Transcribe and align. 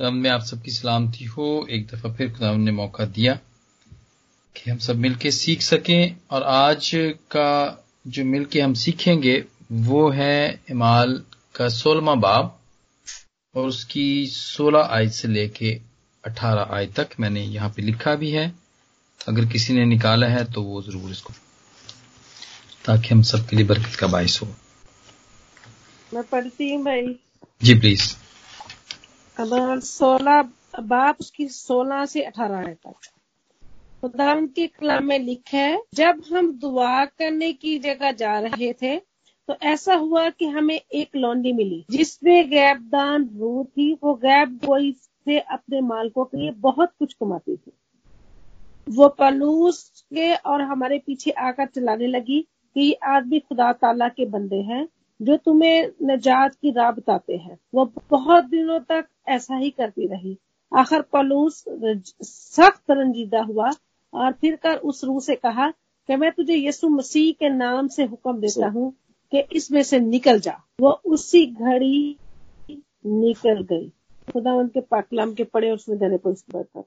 رب 0.00 0.12
میں 0.12 0.30
آپ 0.30 0.46
سب 0.46 0.64
کی 0.64 0.70
سلامتی 0.70 1.26
ہو۔ 1.26 1.64
ایک 1.64 1.92
دفعہ 1.92 2.10
پھر 2.16 2.26
خدا 2.32 2.56
نے 2.56 2.70
موقع 2.70 3.02
دیا 3.16 3.34
کہ 4.52 4.70
ہم 4.70 4.78
سب 4.78 4.96
مل 4.96 5.14
کے 5.14 5.30
سیکھ 5.30 5.62
سکیں۔ 5.62 6.08
اور 6.26 6.42
آج 6.42 6.96
کا 7.28 7.74
جو 8.04 8.24
مل 8.24 8.44
کے 8.44 8.62
ہم 8.62 8.74
سیکھیں 8.74 9.22
گے 9.22 9.40
وہ 9.70 10.16
ہے 10.16 10.46
امال 10.46 11.22
کا 11.52 11.68
سولہواں 11.68 12.16
باب۔ 12.16 12.46
اور 13.54 13.68
اس 13.68 13.84
کی 13.84 14.26
سولہ 14.32 14.84
آیت 14.88 15.14
سے 15.14 15.28
لے 15.28 15.48
کے 15.48 15.78
اٹھارہ 16.22 16.64
آیت 16.68 16.92
تک 16.92 17.20
میں 17.20 17.30
نے 17.30 17.40
یہاں 17.40 17.68
پہ 17.68 17.82
لکھا 17.82 18.14
بھی 18.14 18.36
ہے۔ 18.36 18.50
اگر 19.26 19.44
کسی 19.44 19.74
نے 19.74 19.84
نکالا 19.84 20.30
ہے 20.30 20.44
تو 20.44 20.62
وہ 20.62 20.80
ضرور 20.86 21.10
اس 21.10 21.22
کو 21.22 21.32
تاکہ 22.82 23.14
ہم 23.14 23.22
سب 23.22 23.48
کے 23.48 23.56
لیے 23.56 23.64
برکت 23.64 23.96
کا 23.96 24.06
باعث 24.06 24.42
ہو۔ 24.42 24.52
میں 26.12 26.22
پڑھتی 26.30 26.76
ہوں 26.76 26.82
بھائی۔ 26.82 27.27
جی 27.60 27.74
پلیز 27.74 28.16
سولہ، 29.82 30.42
باپ 30.88 31.16
اس 31.18 31.32
کی 31.32 31.48
سولہ 31.48 32.04
سے 32.04 32.20
اٹھارہ 32.20 32.52
آئے 32.52 32.74
تک۔ 32.74 33.06
خدا 34.00 34.34
کے 34.56 34.66
کلام 34.66 35.06
میں 35.06 35.18
لکھا 35.18 35.58
ہے، 35.58 35.76
جب 35.92 36.16
ہم 36.30 36.50
دعا 36.62 37.04
کرنے 37.04 37.52
کی 37.52 37.78
جگہ 37.78 38.12
جا 38.18 38.40
رہے 38.40 38.72
تھے، 38.72 38.98
تو 39.46 39.52
ایسا 39.60 39.94
ہوا 39.96 40.28
کہ 40.38 40.44
ہمیں 40.44 40.78
ایک 40.90 41.16
لونڈی 41.16 41.52
ملی، 41.52 41.82
جس 41.88 42.22
میں 42.22 42.42
غیب 42.50 42.88
دان 42.92 43.26
روح 43.38 43.64
تھی۔ 43.74 43.94
وہ 44.02 44.14
غیب 44.22 44.56
گوئی 44.62 44.92
سے 45.24 45.38
اپنے 45.46 45.80
مالکوں 45.80 46.24
کے 46.24 46.36
لیے 46.36 46.50
بہت 46.50 46.88
کچھ 47.00 47.16
کماتی 47.16 47.56
تھی۔ 47.56 47.72
وہ 48.96 49.08
پلوس 49.08 49.84
کے 50.10 50.32
اور 50.32 50.60
ہمارے 50.60 50.98
پیچھے 50.98 51.32
آ 51.36 51.50
کر 51.50 51.66
چلانے 51.74 52.06
لگی 52.06 52.42
کہ 52.74 52.80
یہ 52.80 52.94
آدمی 53.00 53.38
خدا 53.38 53.72
تعالیٰ 53.72 54.08
کے 54.16 54.24
بندے 54.24 54.62
ہیں۔ 54.62 54.84
جو 55.20 55.36
تمہیں 55.36 55.86
نجات 56.00 56.60
کی 56.60 56.72
راہ 56.72 56.90
بتاتے 56.90 57.36
ہیں۔ 57.36 57.56
وہ 57.72 57.84
بہت 58.10 58.44
دنوں 58.52 58.80
تک 58.80 59.12
ایسا 59.26 59.58
ہی 59.60 59.70
کرتی 59.70 60.08
رہی۔ 60.08 60.34
آخر 60.70 61.00
پلوس 61.02 61.68
سخت 62.26 62.90
رنجیدہ 62.90 63.38
ہوا 63.48 63.68
اور 64.10 64.32
پھر 64.40 64.54
کر 64.62 64.78
اس 64.82 65.04
روح 65.04 65.18
سے 65.20 65.36
کہا 65.36 65.70
کہ 66.06 66.16
میں 66.16 66.30
تجھے 66.30 66.54
یسو 66.56 66.88
مسیح 66.88 67.32
کے 67.38 67.48
نام 67.48 67.88
سے 67.88 68.04
حکم 68.04 68.40
دیتا 68.40 68.66
ہوں 68.74 68.90
کہ 69.30 69.42
اس 69.50 69.70
میں 69.70 69.82
سے 69.82 69.98
نکل 69.98 70.38
جا۔ 70.38 70.52
وہ 70.78 70.96
اسی 71.04 71.50
گھڑی 71.58 72.14
نکل 73.04 73.62
گئی۔ 73.70 73.88
خدا 74.26 74.50
ان 74.50 74.68
کے 74.68 74.80
پاکلام 74.80 75.34
کے 75.34 75.44
پڑے 75.44 75.68
اور 75.68 75.78
اس 75.78 75.88
میں 75.88 75.96
دینے 75.96 76.16
پر 76.16 76.30
اس 76.30 76.44
کی 76.44 76.56
برکت۔ 76.56 76.78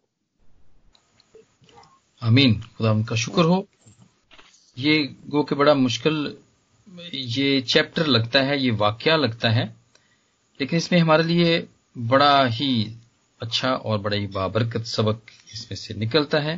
امین 2.21 2.59
خدا 2.59 2.89
ان 2.89 3.03
کا 3.03 3.15
شکر 3.15 3.43
ہو۔ 3.43 3.61
یہ 4.75 5.03
گو 5.03 5.43
کہ 5.43 5.55
بڑا 5.55 5.73
مشکل 5.73 6.35
یہ 7.13 7.59
چیپٹر 7.61 8.05
لگتا 8.05 8.45
ہے، 8.45 8.57
یہ 8.57 8.71
واقعہ 8.77 9.17
لگتا 9.17 9.55
ہے، 9.55 9.63
لیکن 10.59 10.77
اس 10.77 10.91
میں 10.91 10.99
ہمارے 10.99 11.23
لیے 11.23 11.65
بڑا 12.07 12.47
ہی 12.59 12.71
اچھا 13.41 13.69
اور 13.69 13.99
بڑا 13.99 14.15
ہی 14.15 14.27
بابرکت 14.27 14.87
سبق 14.87 15.31
اس 15.53 15.69
میں 15.69 15.75
سے 15.75 15.93
نکلتا 15.93 16.43
ہے۔ 16.43 16.55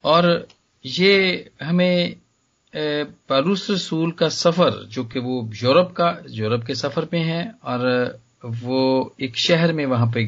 اور 0.00 0.24
یہ 0.84 1.36
ہمیں 1.60 2.10
پاروس 3.26 3.68
رسول 3.70 4.10
کا 4.10 4.28
سفر، 4.28 4.82
جو 4.84 5.02
کہ 5.02 5.20
وہ 5.20 5.42
یورپ 5.62 5.94
کا، 5.94 6.12
یورپ 6.28 6.66
کے 6.66 6.74
سفر 6.74 7.04
پہ 7.04 7.24
ہے، 7.24 7.42
اور 7.60 7.80
وہ 8.62 9.04
ایک 9.16 9.36
شہر 9.36 9.72
میں 9.72 9.86
وہاں 9.86 10.06
پہ 10.06 10.20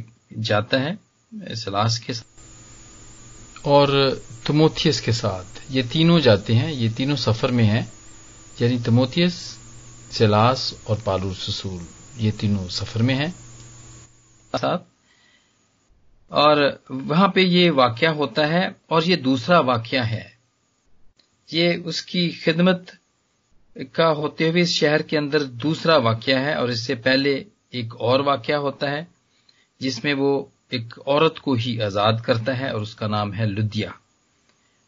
جاتا 0.43 0.81
ہے 0.81 1.55
سلاس 1.55 1.99
کے 2.01 2.13
ساتھ، 2.13 3.67
اور 3.67 3.89
تموتھیس 4.45 5.01
کے 5.01 5.13
ساتھ۔ 5.13 5.61
یہ 5.69 5.83
تینوں 5.93 6.21
جاتے 6.21 6.55
ہیں، 6.55 6.73
یہ 6.73 6.89
تینوں 6.97 7.17
سفر 7.17 7.53
میں 7.53 7.65
ہیں۔ 7.65 7.83
یعنی 8.61 8.79
تموتیس 8.79 9.59
سلاس 10.11 10.75
اور 10.85 10.97
پالو 11.05 11.33
رسول، 11.33 11.83
یہ 12.17 12.31
تینوں 12.41 12.69
سفر 12.69 13.03
میں 13.03 13.15
ہیں۔ 13.15 13.31
اور 16.29 16.71
وہاں 16.91 17.29
پہ 17.29 17.41
یہ 17.41 17.71
واقعہ 17.71 18.09
ہوتا 18.09 18.49
ہے 18.49 18.67
اور 18.67 19.03
یہ 19.03 19.17
دوسرا 19.17 19.61
واقعہ 19.61 20.05
ہے۔ 20.07 20.29
یہ 21.53 21.73
اس 21.85 22.03
کی 22.03 22.31
خدمت 22.31 22.91
کا 23.93 24.13
ہوتے 24.13 24.49
ہوئے 24.49 24.63
اس 24.63 24.69
شہر 24.69 25.03
کے 25.03 25.19
اندر 25.19 25.45
دوسرا 25.45 25.97
واقعہ 25.97 26.39
ہے 26.39 26.55
اور 26.55 26.69
اس 26.69 26.81
سے 26.81 26.95
پہلے 26.95 27.45
ایک 27.71 27.95
اور 27.99 28.21
واقعہ 28.21 28.57
ہوتا 28.57 28.91
ہے، 28.91 29.05
جس 29.79 30.05
میں 30.05 30.15
وہ 30.15 30.45
ایک 30.71 30.99
عورت 31.07 31.41
کو 31.41 31.53
ہی 31.53 31.83
آزاد 31.83 32.13
کرتا 32.25 32.59
ہے 32.59 32.71
اور 32.71 32.81
اس 32.81 32.95
کا 32.95 33.07
نام 33.07 33.35
ہے 33.35 33.47
لدیا۔ 33.47 33.91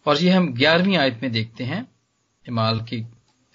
اور 0.05 0.16
یہ 0.21 0.31
ہم 0.31 0.55
گیارہویں 0.59 0.97
آیت 0.97 1.15
میں 1.21 1.28
دیکھتے 1.28 1.65
ہیں 1.65 1.81
امال 2.47 2.78
کی 2.78 3.03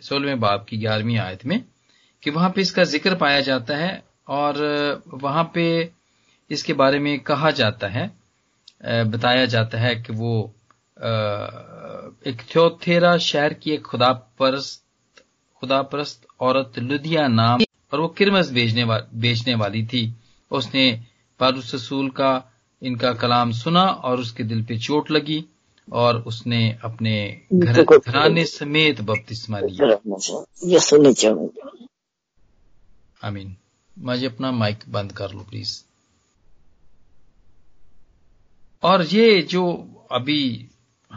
سولہویں 0.01 0.35
باپ 0.35 0.67
کی 0.67 0.81
گیارہویں 0.81 1.17
آیت 1.17 1.45
میں 1.45 1.57
کہ 2.23 2.31
وہاں 2.31 2.49
پہ 2.49 2.61
اس 2.61 2.71
کا 2.71 2.83
ذکر 2.83 3.15
پایا 3.15 3.39
جاتا 3.39 3.77
ہے 3.77 3.99
اور 4.23 4.53
وہاں 5.21 5.43
پہ 5.43 5.83
اس 6.49 6.63
کے 6.63 6.73
بارے 6.73 6.99
میں 6.99 7.17
کہا 7.17 7.49
جاتا 7.49 7.93
ہے، 7.93 8.05
بتایا 9.03 9.45
جاتا 9.45 9.81
ہے 9.81 9.95
کہ 9.95 10.13
وہ 10.17 10.47
ایک 12.25 12.41
تھیوتھیرا 12.49 13.17
شہر 13.17 13.53
کی 13.53 13.71
ایک 13.71 13.83
خدا 13.83 14.11
پرست 14.13 14.81
خدا 15.61 15.81
پرست 15.81 16.25
عورت 16.39 16.79
لدھیا 16.79 17.27
نام 17.27 17.59
اور 17.89 17.99
وہ 17.99 18.07
کرمز 18.07 18.51
بیچنے 18.51 19.55
والی 19.55 19.85
تھی۔ 19.85 20.09
اس 20.51 20.73
نے 20.73 20.85
پارس 21.39 21.73
رسول 21.73 22.09
کا 22.09 22.39
ان 22.81 22.95
کا 22.97 23.11
کلام 23.13 23.51
سنا 23.51 23.81
اور 23.81 24.17
اس 24.17 24.31
کے 24.31 24.43
دل 24.43 24.61
پہ 24.63 24.75
چوٹ 24.77 25.11
لگی۔ 25.11 25.41
اور 25.91 26.15
اس 26.15 26.47
نے 26.47 26.73
اپنے 26.81 27.35
گھرانے 27.51 28.45
سمیت 28.45 29.01
بپتسمہ 29.01 29.57
لیا۔ 29.57 29.85
آمین۔ 33.21 33.53
مجھے 33.97 34.27
اپنا 34.27 34.51
مائک 34.51 34.89
بند 34.89 35.11
کر 35.11 35.29
لو 35.29 35.39
پلیز۔ 35.39 35.83
اور 38.79 38.99
یہ 39.11 39.41
جو 39.41 39.85
ابھی 40.09 40.67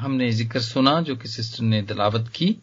ہم 0.04 0.16
نے 0.16 0.30
ذکر 0.30 0.60
سنا 0.60 1.00
جو 1.00 1.14
کہ 1.14 1.28
سسٹر 1.28 1.64
نے 1.64 1.82
دلاوت 1.82 2.30
کی 2.32 2.54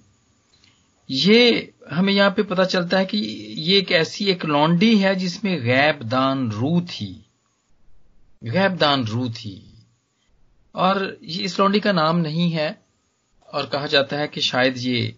یہ 1.10 1.52
ہمیں 1.98 2.14
یہاں 2.14 2.30
پہ 2.30 2.42
پتا 2.42 2.66
چلتا 2.66 3.00
ہے 3.00 3.06
کہ 3.06 3.18
یہ 3.58 3.76
ایک 3.76 3.92
ایسی 3.92 4.26
ایک 4.26 4.46
لانڈی 4.46 5.04
ہے 5.04 5.16
جس 5.16 5.44
میں 5.44 5.60
غیب 5.60 6.12
دان 6.12 6.52
روح 6.52 6.82
تھی۔ 6.90 7.20
غیب 8.42 8.80
دان 8.80 9.04
روح 9.08 9.28
تھی۔ 9.36 9.62
اور 10.72 11.18
یہ 11.22 11.44
اس 11.44 11.59
لونڈی 11.59 11.80
کا 11.80 11.92
نام 11.92 12.20
نہیں 12.20 12.56
ہے 12.56 12.72
اور 13.40 13.64
کہا 13.72 13.86
جاتا 13.86 14.20
ہے 14.20 14.28
کہ 14.28 14.42
شاید 14.42 14.78
یہ 14.78 15.12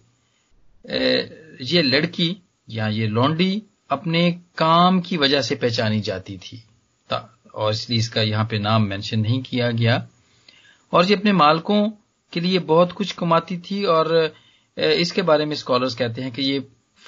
یہ 1.60 1.82
لڑکی 1.82 2.34
یا 2.66 2.86
یہ 2.86 3.06
لونڈی 3.06 3.60
اپنے 3.88 4.30
کام 4.54 5.00
کی 5.00 5.16
وجہ 5.16 5.40
سے 5.40 5.54
پہچانی 5.54 6.00
جاتی 6.00 6.38
تھی 6.38 6.58
اور 7.44 7.70
اس 7.70 7.90
لیے 7.90 7.98
اس 7.98 8.10
کا 8.10 8.20
یہاں 8.20 8.44
پہ 8.44 8.56
نام 8.56 8.88
مینشن 8.88 9.22
نہیں 9.22 9.40
کیا 9.40 9.70
گیا۔ 9.70 9.96
اور 10.90 11.04
یہ 11.04 11.16
اپنے 11.16 11.32
مالکوں 11.32 11.88
کے 12.30 12.40
لیے 12.40 12.58
بہت 12.58 12.94
کچھ 12.94 13.16
کماتی 13.16 13.58
تھی 13.58 13.84
اور 13.84 14.28
اس 14.76 15.12
کے 15.12 15.22
بارے 15.22 15.44
میں 15.44 15.52
اسکالرس 15.52 15.96
کہتے 15.96 16.22
ہیں 16.22 16.30
کہ 16.30 16.42
یہ 16.42 16.58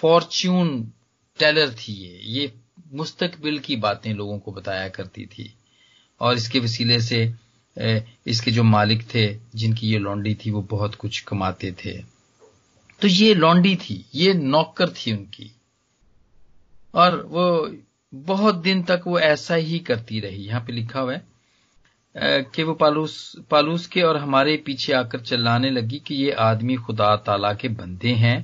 فارچون 0.00 0.84
ٹیلر 1.38 1.66
تھی 1.78 1.94
یہ۔ 1.94 2.18
یہ 2.22 2.46
مستقبل 2.92 3.58
کی 3.58 3.76
باتیں 3.76 4.12
لوگوں 4.12 4.38
کو 4.38 4.50
بتایا 4.50 4.88
کرتی 4.88 5.26
تھی۔ 5.26 5.48
اور 6.18 6.34
اس 6.34 6.48
کے 6.48 6.60
وسیلے 6.60 6.98
سے 6.98 7.32
اس 8.24 8.40
کے 8.40 8.50
جو 8.50 8.64
مالک 8.64 9.08
تھے، 9.08 9.38
جن 9.54 9.72
کی 9.74 9.92
یہ 9.92 9.98
لانڈی 9.98 10.34
تھی، 10.34 10.50
وہ 10.50 10.62
بہت 10.62 10.98
کچھ 10.98 11.24
کماتے 11.24 11.70
تھے۔ 11.70 12.00
تو 12.98 13.06
یہ 13.08 13.34
لانڈی 13.34 13.76
تھی، 13.76 14.02
یہ 14.12 14.32
نوکر 14.32 14.86
تھی 14.88 15.12
ان 15.12 15.24
کی۔ 15.24 15.48
اور 16.90 17.12
وہ 17.12 17.66
بہت 18.26 18.64
دن 18.64 18.82
تک 18.82 19.06
وہ 19.06 19.18
ایسا 19.18 19.56
ہی 19.56 19.78
کرتی 19.78 20.20
رہی۔ 20.20 20.46
یہاں 20.46 20.60
پہ 20.60 20.72
لکھا 20.72 21.02
ہوا 21.02 21.14
ہے 21.14 21.36
کہ 22.52 22.64
وہ 22.64 22.74
پالوس 22.74 23.36
پالوس 23.48 23.88
کے 23.88 24.02
اور 24.02 24.14
ہمارے 24.14 24.56
پیچھے 24.56 24.94
آ 24.94 25.02
کر 25.02 25.18
چلانے 25.18 25.70
لگی 25.70 25.98
کہ 25.98 26.14
یہ 26.14 26.32
آدمی 26.36 26.76
خدا 26.76 27.16
تعالی 27.16 27.48
کے 27.58 27.68
بندے 27.68 28.14
ہیں 28.14 28.38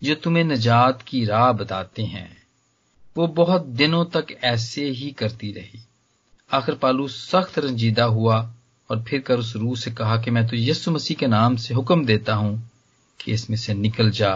جو 0.00 0.14
تمہیں 0.14 0.44
نجات 0.44 1.04
کی 1.04 1.26
راہ 1.26 1.52
بتاتے 1.52 2.04
ہیں۔ 2.04 2.28
وہ 3.16 3.26
بہت 3.26 3.66
دنوں 3.66 4.04
تک 4.04 4.32
ایسے 4.42 4.86
ہی 4.86 5.10
کرتی 5.10 5.54
رہی۔ 5.54 5.78
آخر 6.50 6.74
پالوس 6.74 7.12
سخت 7.14 7.58
رنجیدہ 7.58 8.02
ہوا۔ 8.02 8.52
اور 8.86 8.96
پھر 9.06 9.20
کر 9.20 9.38
اس 9.38 9.56
روح 9.56 9.74
سے 9.74 9.90
کہا 9.90 10.16
کہ 10.16 10.30
میں 10.30 10.42
تو 10.42 10.56
یسو 10.56 10.90
مسیح 10.90 11.16
کے 11.16 11.26
نام 11.26 11.56
سے 11.56 11.74
حکم 11.74 12.04
دیتا 12.04 12.36
ہوں 12.36 12.56
کہ 13.18 13.30
اس 13.30 13.48
میں 13.48 13.56
سے 13.56 13.74
نکل 13.74 14.10
جا 14.10 14.32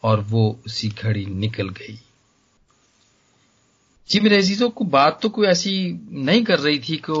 اور 0.00 0.18
وہ 0.30 0.52
اسی 0.64 0.90
گھڑی 1.02 1.24
نکل 1.24 1.68
گئی۔ 1.70 1.96
جی 4.08 4.20
میرے 4.20 4.38
عزیزوں 4.38 4.68
کو 4.68 4.84
بات 4.84 5.20
تو 5.22 5.28
کوئی 5.28 5.48
ایسی 5.48 5.92
نہیں 6.10 6.44
کر 6.44 6.60
رہی 6.60 6.78
تھی 6.78 6.96
کہ 6.96 7.12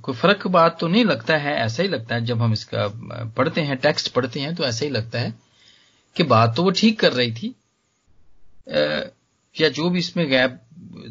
کوئی 0.00 0.12
فرق 0.12 0.46
بات 0.46 0.78
تو 0.80 0.88
نہیں 0.88 1.04
لگتا 1.04 1.42
ہے، 1.42 1.54
ایسا 1.54 1.82
ہی 1.82 1.88
لگتا 1.88 2.14
ہے۔ 2.14 2.20
جب 2.20 2.44
ہم 2.44 2.52
اس 2.52 2.66
کا 2.66 2.86
پڑھتے 3.34 3.64
ہیں، 3.64 3.74
ٹیکسٹ 3.74 4.12
پڑھتے 4.14 4.40
ہیں، 4.40 4.50
تو 4.50 4.64
ایسا 4.64 4.84
ہی 4.84 4.90
لگتا 4.90 5.20
ہے 5.20 5.28
کہ 6.14 6.24
بات 6.24 6.56
تو 6.56 6.64
وہ 6.64 6.70
ٹھیک 6.70 6.98
کر 6.98 7.14
رہی 7.14 7.30
تھی۔ 7.30 7.52
یا 9.56 9.68
جو 9.68 9.88
بھی 9.88 9.98
اس 9.98 10.16
میں 10.16 10.26
غیب 10.26 10.52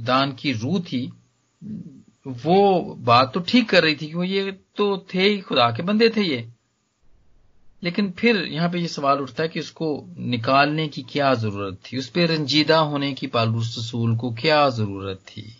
دان 0.07 0.31
کی 0.31 0.53
روح 0.53 0.79
تھی 0.87 1.09
وہ 2.43 2.95
بات 2.95 3.33
تو 3.33 3.39
ٹھیک 3.47 3.69
کر 3.69 3.83
رہی 3.83 3.95
تھی 3.95 4.07
کہ 4.07 4.17
وہ 4.17 4.27
یہ 4.27 4.51
تو 4.75 4.97
تھے 4.97 5.21
ہی 5.21 5.41
خدا 5.41 5.71
کے 5.71 5.83
بندے 5.83 6.09
تھے 6.09 6.21
یہ۔ 6.23 6.41
لیکن 7.81 8.11
پھر 8.11 8.45
یہاں 8.45 8.69
پہ 8.69 8.77
یہ 8.77 8.87
سوال 8.87 9.17
اٹھتا 9.19 9.43
ہے 9.43 9.47
کہ 9.47 9.59
اس 9.59 9.71
کو 9.71 10.07
نکالنے 10.17 10.87
کی 10.87 11.01
کیا 11.01 11.33
ضرورت 11.33 11.81
تھی؟ 11.83 11.97
اس 11.97 12.13
پہ 12.13 12.25
رنجیدہ 12.25 12.73
ہونے 12.73 13.13
کی 13.13 13.27
پالوس 13.27 13.77
رسول 13.77 14.15
کو 14.15 14.29
کیا 14.29 14.67
ضرورت 14.67 15.25
تھی؟ 15.25 15.51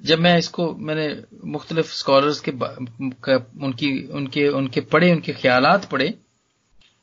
جب 0.00 0.20
میں 0.20 0.36
اس 0.36 0.50
کو 0.50 0.74
میں 0.74 0.94
نے 0.94 1.08
مختلف 1.44 1.92
اسکالرس 1.92 2.40
کے 2.40 2.52
ان 3.60 3.72
کی 3.72 4.06
ان 4.12 4.28
کے 4.28 4.48
ان 4.48 4.68
کے 4.68 4.80
پڑھے، 4.80 5.10
ان 5.10 5.20
کے 5.20 5.32
خیالات 5.32 5.90
پڑھے 5.90 6.08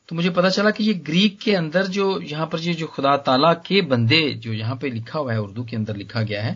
تو 0.06 0.16
مجھے 0.16 0.30
پتا 0.30 0.50
چلا 0.50 0.70
کہ 0.70 0.84
یہ 0.84 0.94
گریک 1.08 1.40
کے 1.40 1.58
اندر 1.58 1.86
جو 1.86 2.20
یہاں 2.22 2.46
پر 2.46 2.60
یہ 2.60 2.74
جو 2.74 2.88
خدا 2.88 3.16
تعالی 3.16 3.54
کے 3.64 3.82
بندے 3.82 4.34
جو 4.34 4.54
یہاں 4.54 4.76
پہ 4.76 4.88
لکھا 4.88 5.20
ہوا 5.20 5.34
ہے، 5.34 5.38
اردو 5.38 5.64
کے 5.64 5.76
اندر 5.76 5.94
لکھا 5.94 6.24
گیا 6.24 6.46
ہے، 6.46 6.56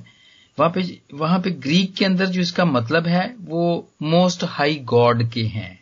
وہاں 0.57 0.69
پہ 0.69 0.80
وہاں 1.12 1.40
پہ 1.40 1.50
گریک 1.66 1.98
کے 1.98 2.06
اندر 2.06 2.25
جو 2.25 2.42
اس 2.42 2.51
کا 2.51 2.63
مطلب 2.63 3.07
ہے، 3.07 3.28
وہ 3.46 3.81
موسٹ 4.01 4.44
ہائی 4.44 4.81
گاڈ 4.81 5.34
کے 5.34 5.48
ہیں۔ 5.48 5.75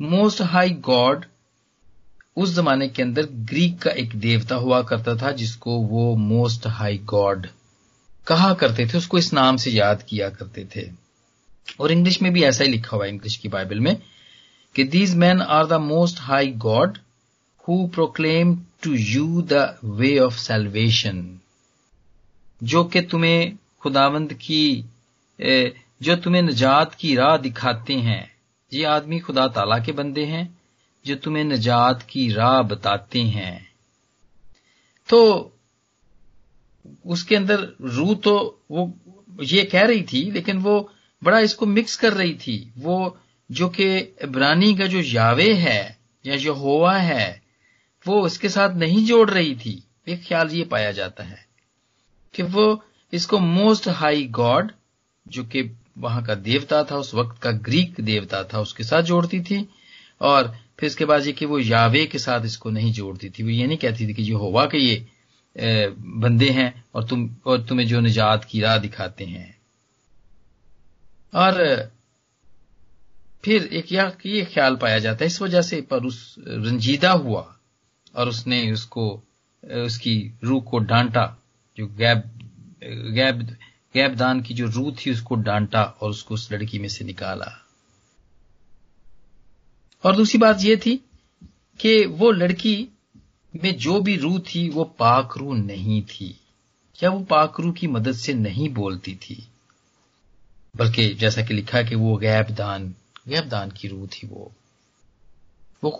موسٹ 0.00 0.40
ہائی 0.40 0.78
گاڈ 0.78 1.24
اس 2.36 2.48
زمانے 2.48 2.88
کے 2.88 3.02
اندر 3.02 3.22
گریک 3.52 3.80
کا 3.80 3.90
ایک 3.90 4.12
دیوتا 4.12 4.56
ہوا 4.56 4.82
کرتا 4.82 5.14
تھا، 5.14 5.30
جس 5.30 5.56
کو 5.56 5.70
وہ 5.70 6.16
موسٹ 6.16 6.66
ہائی 6.66 6.98
گاڈ 7.12 7.46
کہا 8.24 8.54
کرتے 8.54 8.84
تھے، 8.84 8.98
اس 8.98 9.06
کو 9.06 9.16
اس 9.16 9.32
نام 9.32 9.56
سے 9.56 9.70
یاد 9.70 9.96
کیا 10.06 10.28
کرتے 10.28 10.64
تھے۔ 10.64 10.84
اور 11.76 11.90
انگلش 11.90 12.22
میں 12.22 12.30
بھی 12.30 12.44
ایسا 12.44 12.64
ہی 12.64 12.68
لکھا 12.68 12.96
ہوا 12.96 13.04
ہے، 13.04 13.10
انگلش 13.10 13.38
کی 13.38 13.48
بائبل 13.48 13.78
میں۔ 13.78 13.94
کہ 14.72 14.84
these 14.84 15.14
men 15.16 15.42
are 15.46 15.64
the 15.64 15.78
most 15.78 16.20
high 16.20 16.54
God 16.64 16.98
who 17.68 17.86
proclaim 17.86 18.54
to 18.80 18.94
you 18.94 19.40
the 19.40 19.64
way 19.82 20.18
of 20.20 20.38
salvation 20.38 21.36
جو 22.60 22.84
کہ 22.84 23.00
تمہیں 23.10 23.50
خداوند 23.84 24.32
کی 24.38 24.82
جو 26.00 26.16
تمہیں 26.16 26.42
نجات 26.42 26.96
کی 26.96 27.16
راہ 27.16 27.36
دکھاتے 27.36 27.94
ہیں۔ 27.94 28.22
یہ 28.70 28.86
آدمی 28.86 29.18
خدا 29.18 29.46
تعالی 29.46 29.84
کے 29.84 29.92
بندے 29.92 30.26
ہیں 30.26 30.44
جو 31.04 31.16
تمہیں 31.16 31.44
نجات 31.44 32.08
کی 32.08 32.32
راہ 32.34 32.62
بتاتے 32.62 33.20
ہیں۔ 33.20 33.58
تو 35.06 35.48
اس 37.04 37.24
کے 37.24 37.36
اندر 37.36 37.60
روح 37.80 38.14
تو 38.22 38.56
وہ، 38.70 38.86
یہ 39.50 39.62
کہہ 39.62 39.80
رہی 39.80 40.02
تھی، 40.02 40.30
لیکن 40.30 40.58
وہ 40.62 40.82
بڑا 41.22 41.38
اس 41.38 41.54
کو 41.54 41.66
مکس 41.66 41.96
کر 41.96 42.12
رہی 42.12 42.34
تھی۔ 42.34 42.64
وہ 42.76 43.10
جو 43.52 43.68
کہ 43.68 44.10
عبرانی 44.20 44.74
کا 44.74 44.86
جو 44.86 45.00
یاوے 45.02 45.54
ہے 45.54 45.92
یا 46.24 46.36
جو 46.36 46.52
ہوا 46.52 47.02
ہے، 47.02 47.38
وہ 48.06 48.26
اس 48.26 48.38
کے 48.38 48.48
ساتھ 48.48 48.76
نہیں 48.76 49.06
جوڑ 49.06 49.30
رہی 49.30 49.54
تھی۔ 49.54 49.80
ایک 50.04 50.28
خیال 50.28 50.52
یہ 50.52 50.64
پایا 50.64 50.90
جاتا 50.90 51.30
ہے 51.30 51.42
کہ 52.32 52.42
وہ 52.52 52.76
اس 53.12 53.26
کو 53.26 53.38
موسٹ 53.38 53.88
ہائی 53.88 54.30
گاڈ 54.36 54.72
جو 55.26 55.44
کہ 55.44 55.62
وہاں 55.96 56.20
کا 56.20 56.34
دیوتا 56.44 56.82
تھا، 56.82 56.96
اس 56.96 57.14
وقت 57.14 57.42
کا 57.42 57.50
گریک 57.66 57.96
دیوتا 57.96 58.42
تھا، 58.42 58.58
اس 58.58 58.74
کے 58.74 58.82
ساتھ 58.82 59.06
جوڑتی 59.06 59.40
تھی۔ 59.40 59.64
اور 60.18 60.44
پھر 60.76 60.86
اس 60.86 60.96
کے 60.96 61.06
بعد 61.06 61.26
یہ 61.26 61.32
کہ 61.32 61.46
وہ 61.46 61.64
یاوے 61.64 62.06
کے 62.06 62.18
ساتھ 62.18 62.44
اس 62.44 62.58
کو 62.58 62.70
نہیں 62.70 62.92
جوڑتی 62.92 63.28
تھی۔ 63.28 63.44
وہ 63.44 63.52
یہ 63.52 63.66
نہیں 63.66 63.76
کہتی 63.76 64.06
تھی 64.06 64.14
کہ 64.14 64.22
یہ 64.22 64.34
ہوا 64.34 64.66
کہ 64.66 64.76
یہ 64.76 64.98
بندے 66.20 66.50
ہیں 66.50 66.70
اور 66.92 67.02
تم، 67.02 67.26
اور 67.42 67.58
تمہیں 67.58 67.86
جو 67.86 68.00
نجات 68.00 68.46
کی 68.46 68.60
راہ 68.60 68.78
دکھاتے 68.78 69.26
ہیں۔ 69.26 69.52
اور 71.32 71.52
پھر 73.44 73.66
ایک 73.70 73.92
یہ 73.92 74.44
خیال 74.54 74.76
پایا 74.76 74.98
جاتا 74.98 75.20
ہے، 75.20 75.26
اس 75.26 75.40
وجہ 75.42 75.60
سے 75.60 75.80
پر 75.80 76.02
اس 76.02 76.38
رنجیدہ 76.38 77.08
ہوا 77.08 77.42
اور 78.12 78.26
اس 78.26 78.46
نے 78.46 78.70
اس 78.70 78.84
کو، 78.86 79.20
اس 79.62 79.98
کی 79.98 80.16
روح 80.42 80.62
کو 80.62 80.78
ڈانٹا، 80.78 81.24
جو 81.78 81.86
گیب 81.86 82.20
گیب 83.16 83.42
گیب 83.94 84.18
دان 84.18 84.42
کی 84.42 84.54
جو 84.54 84.66
روح 84.74 84.90
تھی، 84.98 85.10
اس 85.10 85.22
کو 85.22 85.34
ڈانٹا 85.34 85.80
اور 85.80 86.10
اس 86.10 86.22
کو 86.24 86.34
اس 86.34 86.50
لڑکی 86.50 86.78
میں 86.78 86.88
سے 86.88 87.04
نکالا۔ 87.04 87.50
اور 90.04 90.14
دوسری 90.14 90.38
بات 90.38 90.64
یہ 90.64 90.76
تھی 90.76 90.96
کہ 91.80 92.06
وہ 92.18 92.32
لڑکی 92.32 92.86
میں 93.54 93.70
جو 93.78 94.00
بھی 94.00 94.18
روح 94.18 94.38
تھی، 94.46 94.70
وہ 94.74 94.84
پاک 94.84 95.36
روح 95.38 95.54
نہیں 95.56 96.00
تھی، 96.08 96.32
یا 96.98 97.10
وہ 97.10 97.24
پاک 97.24 97.60
روح 97.60 97.74
کی 97.74 97.86
مدد 97.86 98.16
سے 98.16 98.32
نہیں 98.32 98.68
بولتی 98.68 99.14
تھی، 99.14 99.40
بلکہ 100.74 101.12
جیسا 101.12 101.42
کہ 101.42 101.54
لکھا 101.54 101.82
کہ 101.82 101.96
وہ 101.96 102.18
غیب 102.18 102.58
دان 102.58 102.92
غیب 103.26 103.50
دان 103.50 103.68
کی 103.70 103.88
روح 103.88 104.06
تھی 104.10 104.28
وہ۔ 104.30 104.48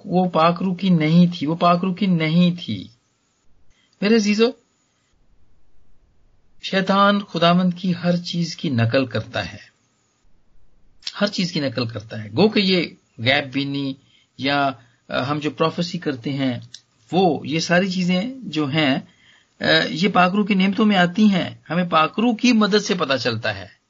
وہ 0.05 0.31
پاک 0.31 0.63
روح 0.63 0.77
کی 0.77 0.89
نہیں 0.89 1.27
تھی، 1.39 1.47
وہ 1.47 1.55
پاک 1.55 1.85
روح 1.85 1.95
کی 1.95 2.07
نہیں 2.07 2.65
تھی۔ 2.65 2.89
میرے 4.01 4.17
عزیزو، 4.17 4.45
شیطان 6.63 7.21
خدامند 7.21 7.71
کی 7.77 7.93
ہر 8.05 8.17
چیز 8.17 8.57
کی 8.57 8.71
نقل 8.71 9.07
کرتا 9.07 9.53
ہے۔ 9.53 9.73
ہر 11.21 11.27
چیز 11.27 11.53
کی 11.53 11.61
نقل 11.61 11.87
کرتا 11.87 12.25
ہے۔ 12.25 12.29
گو 12.29 12.49
کہ 12.49 12.61
یہ 12.61 12.87
غیب 13.19 13.53
بینی 13.53 13.95
یا 14.39 14.71
ہم 15.09 15.39
جو 15.39 15.51
پروفیسی 15.51 15.99
کرتے 15.99 16.33
ہیں، 16.33 16.59
وہ 17.13 17.47
یہ 17.47 17.61
ساری 17.61 17.91
چیزیں 17.91 18.23
جو 18.43 18.67
ہیں، 18.67 18.99
یہ 19.89 20.09
پاکرو 20.09 20.45
کی 20.45 20.55
نعمتوں 20.55 20.87
میں 20.87 20.97
آتی 20.97 21.25
ہیں۔ 21.25 21.51
ہمیں 21.71 21.85
پاکرو 21.85 22.35
کی 22.35 22.53
مدد 22.53 22.85
سے 22.85 22.95
پتا 22.95 23.19
چلتا 23.19 23.55
ہے۔ 23.55 23.82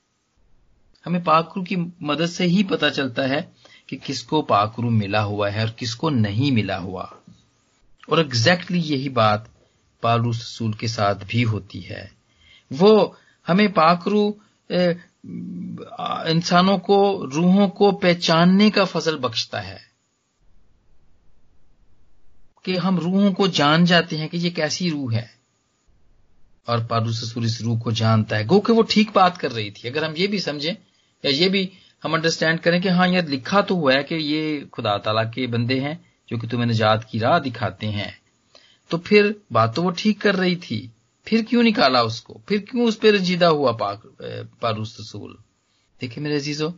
ہمیں 1.06 1.20
پاکرو 1.20 1.64
کی 1.64 1.76
مدد 2.00 2.30
سے 2.30 2.44
ہی 2.44 2.64
پتا 2.64 2.90
چلتا 2.90 3.28
ہے 3.28 3.40
کہ 3.86 3.98
کس 4.04 4.22
کو 4.22 4.42
پاکرو 4.42 4.90
ملا 4.90 5.24
ہوا 5.24 5.52
ہے 5.52 5.60
اور 5.60 5.68
کس 5.68 5.94
کو 5.94 6.10
نہیں 6.10 6.50
ملا 6.50 6.78
ہوا۔ 6.78 7.04
اور 8.06 8.18
ایگزیکٹلی 8.18 8.80
یہی 8.84 9.08
بات 9.08 9.40
پالو 10.00 10.32
سسول 10.32 10.72
کے 10.72 10.86
ساتھ 10.86 11.24
بھی 11.28 11.44
ہوتی 11.44 11.90
ہے۔ 11.90 12.06
وہ 12.70 13.08
ہمیں 13.48 13.68
پاکرو 13.68 14.32
انسانوں 16.26 16.78
کو، 16.78 17.26
روحوں 17.34 17.68
کو 17.68 17.90
پہچاننے 17.90 18.70
کا 18.70 18.84
فضل 18.84 19.18
بخشتا 19.18 19.68
ہے۔ 19.68 19.78
کہ 22.62 22.78
ہم 22.78 22.98
روحوں 22.98 23.32
کو 23.32 23.46
جان 23.46 23.84
جاتے 23.84 24.18
ہیں 24.18 24.28
کہ 24.28 24.36
یہ 24.36 24.50
کیسی 24.50 24.90
روح 24.90 25.12
ہے۔ 25.12 25.26
اور 26.66 26.78
پالو 26.78 27.12
سسور 27.12 27.42
اس 27.42 27.60
روح 27.60 27.78
کو 27.78 27.90
جانتا 27.90 28.38
ہے۔ 28.38 28.44
گو 28.50 28.60
کہ 28.60 28.72
وہ 28.72 28.82
ٹھیک 28.88 29.10
بات 29.12 29.38
کر 29.38 29.52
رہی 29.52 29.70
تھی۔ 29.70 29.88
اگر 29.88 30.02
ہم 30.02 30.12
یہ 30.16 30.26
بھی 30.26 30.38
سمجھیں 30.38 30.91
یا 31.22 31.30
یہ 31.30 31.48
بھی 31.48 31.68
ہم 32.04 32.14
انڈرسٹینڈ 32.14 32.60
کریں 32.60 32.80
کہ 32.80 32.88
ہاں 32.88 33.08
یہ 33.08 33.20
لکھا 33.20 33.60
تو 33.60 33.74
ہوا 33.74 33.94
ہے 33.94 34.02
کہ 34.02 34.14
یہ 34.14 34.60
خدا 34.72 34.96
تعالیٰ 34.96 35.32
کے 35.32 35.46
بندے 35.46 35.80
ہیں 35.80 35.94
جو 36.30 36.38
کہ 36.38 36.48
تمہیں 36.48 36.66
نجات 36.66 37.10
کی 37.10 37.20
راہ 37.20 37.38
دکھاتے 37.38 37.88
ہیں۔ 37.88 38.10
تو 38.88 38.98
پھر 38.98 39.32
بات 39.50 39.76
تو 39.76 39.82
وہ 39.82 39.90
ٹھیک 39.96 40.20
کر 40.20 40.36
رہی 40.36 40.56
تھی۔ 40.56 40.86
پھر 41.24 41.42
کیوں 41.48 41.62
نکالا 41.62 42.00
اس 42.00 42.22
کو؟ 42.22 42.34
پھر 42.34 42.58
کیوں 42.58 42.86
اس 42.86 43.00
پہ 43.00 43.10
رنجیدہ 43.10 43.44
ہوا 43.44 43.72
پاک 43.72 44.22
پاروس 44.60 45.00
رسول؟ 45.00 45.36
دیکھیں 46.00 46.22
میرے 46.22 46.36
عزیزو، 46.36 46.68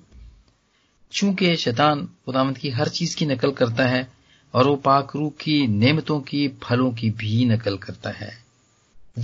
چونکہ 1.10 1.56
شیطان 1.56 2.06
خدامت 2.06 2.58
کی 2.58 2.74
ہر 2.74 2.88
چیز 2.88 3.16
کی 3.16 3.24
نقل 3.24 3.52
کرتا 3.52 3.90
ہے 3.90 4.02
اور 4.50 4.66
وہ 4.66 4.76
پاک 4.76 5.16
روح 5.16 5.30
کی 5.38 5.66
نعمتوں 5.66 6.20
کی، 6.20 6.48
پھلوں 6.48 6.90
کی 6.90 7.10
بھی 7.10 7.44
نقل 7.44 7.76
کرتا 7.76 8.20
ہے۔ 8.20 8.30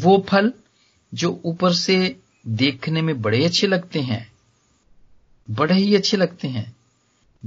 وہ 0.03 0.19
پھل 0.19 0.51
جو 1.13 1.35
اوپر 1.45 1.71
سے 1.71 2.13
دیکھنے 2.43 3.01
میں 3.01 3.15
بڑے 3.15 3.47
اچھے 3.47 3.69
لگتے 3.69 4.01
ہیں۔ 4.01 4.25
بڑے 5.49 5.75
ہی 5.75 5.97
اچھے 5.97 6.19
لگتے 6.19 6.49
ہیں۔ 6.49 6.65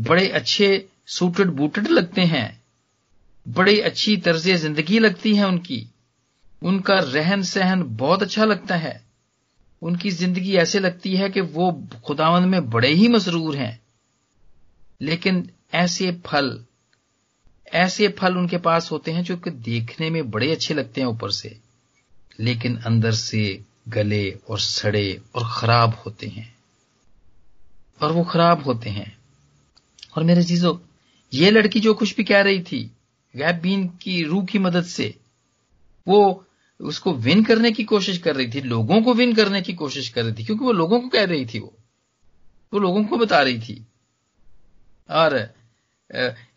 بڑے 0.08 0.28
اچھے 0.28 0.82
سوٹڈ 1.08 1.46
بوٹڈ 1.46 1.88
لگتے 1.88 2.22
ہیں۔ 2.26 2.48
بڑی 3.54 3.82
اچھی 3.82 4.18
طرز 4.18 4.50
زندگی 4.56 5.00
لگتی 5.00 5.38
ہے 5.38 5.44
ان 5.44 5.60
کی۔ 5.60 5.86
ان 6.62 6.82
کا 6.82 6.96
رہن 7.14 7.42
سہن 7.44 7.84
بہت 7.84 8.22
اچھا 8.22 8.46
لگتا 8.46 8.84
ہے۔ 8.84 9.00
ان 9.82 9.98
کی 9.98 10.10
زندگی 10.10 10.58
ایسے 10.58 10.80
لگتی 10.80 11.20
ہے 11.20 11.30
کہ 11.30 11.42
وہ 11.42 11.72
خداوند 12.08 12.46
میں 12.46 12.60
بڑے 12.60 12.88
ہی 12.88 13.08
مسرور 13.08 13.54
ہیں۔ 13.54 13.78
لیکن 15.00 15.44
ایسے 15.72 16.12
پھل 16.12 16.58
ایسے 17.72 18.08
پھل 18.08 18.38
ان 18.38 18.48
کے 18.48 18.58
پاس 18.58 18.92
ہوتے 18.92 19.14
ہیں 19.14 19.22
جو 19.22 19.38
کہ 19.38 19.52
دیکھنے 19.52 20.10
میں 20.10 20.22
بڑے 20.22 20.54
اچھے 20.54 20.76
لگتے 20.76 21.02
ہیں 21.02 21.08
اوپر 21.08 21.30
سے، 21.30 21.50
لیکن 22.38 22.76
اندر 22.86 23.12
سے 23.12 23.58
گلے 23.96 24.32
اور 24.46 24.58
سڑے 24.58 25.18
اور 25.32 25.42
خراب 25.42 25.90
ہوتے 26.06 26.28
ہیں۔ 26.28 26.44
اور 28.04 28.12
وہ 28.12 28.24
خراب 28.24 28.66
ہوتے 28.66 28.90
ہیں۔ 28.90 29.12
اور 30.12 30.24
میرے 30.24 30.44
چیزوں 30.44 30.74
یہ 31.32 31.52
لڑکی 31.52 31.80
جو 31.80 31.94
کچھ 31.94 32.16
بھی 32.16 32.24
کہہ 32.24 32.38
رہی 32.38 32.64
تھی، 32.64 32.88
غیب 33.34 33.62
بین 33.62 33.88
کی 33.88 34.26
روح 34.26 34.46
کی 34.46 34.58
مدد 34.60 34.88
سے، 34.88 35.12
وہ 36.06 36.40
اس 36.80 37.00
کو 37.00 37.14
ون 37.14 37.44
کرنے 37.44 37.72
کی 37.72 37.84
کوشش 37.84 38.20
کر 38.20 38.36
رہی 38.36 38.52
تھی، 38.52 38.62
لوگوں 38.62 39.02
کو 39.02 39.12
ون 39.12 39.34
کرنے 39.34 39.62
کی 39.62 39.74
کوشش 39.74 40.12
کر 40.12 40.24
رہی 40.24 40.34
تھی، 40.34 40.44
کیونکہ 40.44 40.66
وہ 40.66 40.74
لوگوں 40.74 41.00
کو 41.00 41.10
کہہ 41.10 41.22
رہی 41.22 41.46
تھی 41.46 41.60
وہ۔ 41.60 41.70
وہ 42.72 42.80
لوگوں 42.80 43.04
کو 43.04 43.18
بتا 43.18 43.44
رہی 43.44 43.60
تھی۔ 43.60 43.80
اور 45.08 45.32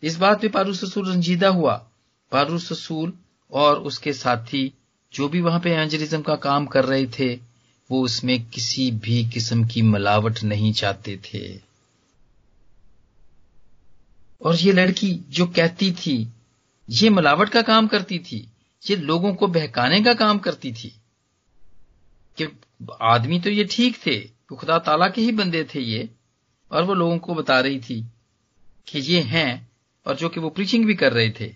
اس 0.01 0.17
بات 0.17 0.41
پہ 0.41 0.47
پارو 0.47 0.73
سسول 0.73 1.11
رنجیدہ 1.11 1.47
ہوا۔ 1.47 1.77
پارو 2.29 2.57
سسول 2.57 3.11
اور 3.47 3.77
اس 3.77 3.99
کے 3.99 4.13
ساتھی 4.13 4.69
جو 5.11 5.27
بھی 5.27 5.41
وہاں 5.41 5.59
پہ 5.59 5.69
اینجلزم 5.69 6.21
کا 6.21 6.35
کام 6.35 6.65
کر 6.65 6.85
رہے 6.85 7.05
تھے 7.05 7.35
وہ 7.89 8.05
اس 8.05 8.23
میں 8.23 8.37
کسی 8.51 8.91
بھی 8.91 9.25
قسم 9.33 9.63
کی 9.63 9.81
ملاوٹ 9.81 10.43
نہیں 10.43 10.73
چاہتے 10.73 11.17
تھے۔ 11.17 11.57
اور 14.37 14.53
یہ 14.61 14.71
لڑکی 14.71 15.19
جو 15.27 15.45
کہتی 15.45 15.91
تھی، 15.91 16.25
یہ 16.87 17.09
ملاوٹ 17.09 17.49
کا 17.49 17.61
کام 17.61 17.87
کرتی 17.87 18.19
تھی، 18.19 18.45
یہ 18.89 18.95
لوگوں 18.95 19.33
کو 19.33 19.47
بہکانے 19.47 19.99
کا 19.99 20.13
کام 20.13 20.39
کرتی 20.39 20.71
تھی۔ 20.71 20.89
کہ 22.35 22.45
آدمی 22.99 23.39
تو 23.39 23.49
یہ 23.49 23.63
ٹھیک 23.71 23.97
تھے 24.03 24.27
خدا 24.61 24.77
تعالی 24.77 25.05
کے 25.15 25.21
ہی 25.21 25.31
بندے 25.31 25.63
تھے 25.63 25.81
یہ۔ 25.81 26.03
اور 26.67 26.83
وہ 26.83 26.93
لوگوں 26.93 27.19
کو 27.19 27.33
بتا 27.33 27.63
رہی 27.63 27.79
تھی 27.79 28.01
کہ 28.85 28.97
یہ 28.97 29.21
ہیں 29.21 29.53
اور 30.03 30.15
جو 30.15 30.29
کہ 30.29 30.39
وہ 30.39 30.49
پریچنگ 30.49 30.83
بھی 30.83 30.93
کر 30.93 31.13
رہے 31.13 31.31
تھے۔ 31.31 31.51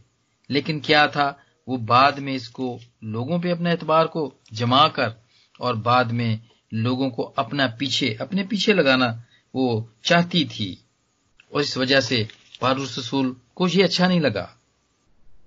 لیکن 0.49 0.79
کیا 0.79 1.05
تھا، 1.05 1.33
وہ 1.67 1.77
بعد 1.77 2.11
میں 2.11 2.33
اس 2.33 2.49
کو 2.49 2.79
لوگوں 3.01 3.39
پہ 3.39 3.51
اپنے 3.51 3.71
اعتبار 3.71 4.05
کو 4.05 4.33
جما 4.51 4.87
کر 4.87 5.09
اور 5.61 5.73
بعد 5.73 6.05
میں 6.11 6.35
لوگوں 6.71 7.09
کو 7.09 7.31
اپنا 7.35 7.67
پیچھے، 7.79 8.15
اپنے 8.19 8.43
پیچھے 8.43 8.73
لگانا 8.73 9.07
وہ 9.53 9.81
چاہتی 10.03 10.43
تھی۔ 10.45 10.75
اور 11.49 11.61
اس 11.61 11.77
وجہ 11.77 11.99
سے 11.99 12.23
پاروس 12.59 12.97
رسول 12.97 13.33
کو 13.53 13.67
یہ 13.67 13.83
اچھا 13.83 14.07
نہیں 14.07 14.19
لگا۔ 14.19 14.45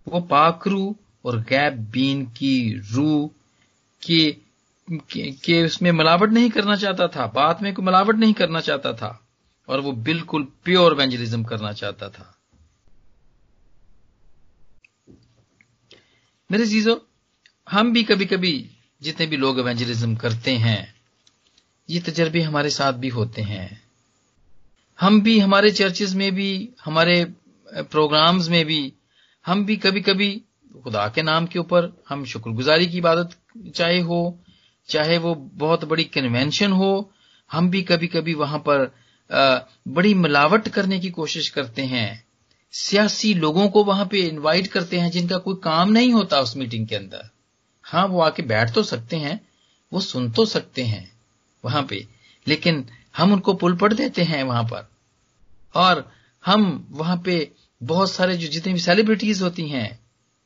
وہ 0.06 0.20
پاکرو 0.20 0.88
اور 1.22 1.38
گیب 1.50 1.74
بین 1.90 2.24
کی 2.24 2.78
روح 2.96 3.28
کہ 4.00 4.32
اس 5.64 5.80
میں 5.82 5.92
ملاوٹ 5.92 6.30
نہیں 6.32 6.48
کرنا 6.48 6.76
چاہتا 6.76 7.06
تھا 7.06 7.26
بات 7.26 7.62
میں 7.62 7.72
کوئی 7.72 7.86
ملاوٹ 7.86 8.16
نہیں 8.18 8.32
کرنا 8.32 8.60
چاہتا 8.60 8.92
تھا، 8.92 9.12
اور 9.68 9.78
وہ 9.78 9.92
بالکل 9.92 10.42
پیور 10.62 10.92
وینجلزم 10.92 11.42
کرنا 11.42 11.72
چاہتا 11.72 12.08
تھا۔ 12.08 12.24
میرے 16.50 16.66
چیزوں 16.66 16.96
ہم 17.72 17.92
بھی 17.92 18.02
کبھی 18.04 18.26
کبھی 18.26 18.68
جتنے 19.04 19.26
بھی 19.26 19.36
لوگ 19.36 19.58
ایونجلزم 19.58 20.14
کرتے 20.14 20.56
ہیں، 20.58 20.84
یہ 21.88 22.00
تجربے 22.04 22.42
ہمارے 22.42 22.70
ساتھ 22.70 22.96
بھی 22.96 23.10
ہوتے 23.10 23.42
ہیں۔ 23.42 23.68
ہم 24.98 25.18
بھی 25.18 25.42
ہمارے 25.42 25.70
چرچز 25.70 26.14
میں 26.14 26.30
بھی، 26.30 26.50
ہمارے 26.86 27.24
پروگرامز 27.90 28.48
میں 28.48 28.64
بھی، 28.64 28.90
ہم 29.44 29.62
بھی 29.62 29.76
کبھی 29.76 30.00
کبھی 30.00 30.38
خدا 30.84 31.06
کے 31.08 31.22
نام 31.22 31.46
کے 31.46 31.58
اوپر 31.58 31.88
ہم 32.10 32.24
شکر 32.24 32.50
گزاری 32.50 32.86
کی 32.86 33.00
عبادت 33.00 33.56
چاہے 33.74 34.00
ہو، 34.00 34.20
چاہے 34.88 35.18
وہ 35.18 35.34
بہت 35.58 35.84
بڑی 35.84 36.04
کنوینشن 36.04 36.72
ہو، 36.72 37.00
ہم 37.50 37.68
بھی 37.70 37.82
کبھی 37.82 38.08
کبھی 38.08 38.34
وہاں 38.34 38.58
پر 38.58 38.86
بڑی 39.86 40.14
ملاوٹ 40.14 40.68
کرنے 40.68 40.98
کی 40.98 41.10
کوشش 41.10 41.50
کرتے 41.52 41.86
ہیں۔ 41.86 42.14
سیاسی 42.72 43.32
لوگوں 43.34 43.68
کو 43.68 43.84
وہاں 43.84 44.04
پہ 44.04 44.28
انوائٹ 44.30 44.68
کرتے 44.68 45.00
ہیں 45.00 45.10
جن 45.10 45.26
کا 45.26 45.38
کوئی 45.38 45.56
کام 45.60 45.92
نہیں 45.92 46.12
ہوتا 46.12 46.38
اس 46.38 46.56
میٹنگ 46.56 46.84
کے 46.84 46.96
اندر۔ 46.96 47.33
ہاں 47.92 48.08
وہ 48.08 48.24
آ 48.24 48.30
کے 48.30 48.42
بیٹھ 48.42 48.72
تو 48.72 48.82
سکتے 48.82 49.18
ہیں، 49.18 49.34
وہ 49.92 50.00
سن 50.00 50.30
تو 50.30 50.44
سکتے 50.44 50.84
ہیں 50.84 51.06
وہاں 51.62 51.82
پہ، 51.82 51.98
لیکن 52.46 52.82
ہم 53.18 53.32
ان 53.32 53.40
کو 53.40 53.52
پل 53.52 53.76
پڑ 53.76 53.92
دیتے 53.92 54.24
ہیں 54.24 54.42
وہاں 54.42 54.62
پر۔ 54.62 54.82
اور 55.72 55.96
ہم 56.48 56.84
وہاں 56.90 57.16
پہ 57.16 57.44
بہت 57.86 58.10
سارے 58.10 58.36
جو 58.36 58.46
جتنی 58.46 58.72
بھی 58.72 58.80
سیلیبریٹیز 58.80 59.42
ہوتی 59.42 59.72
ہیں، 59.72 59.88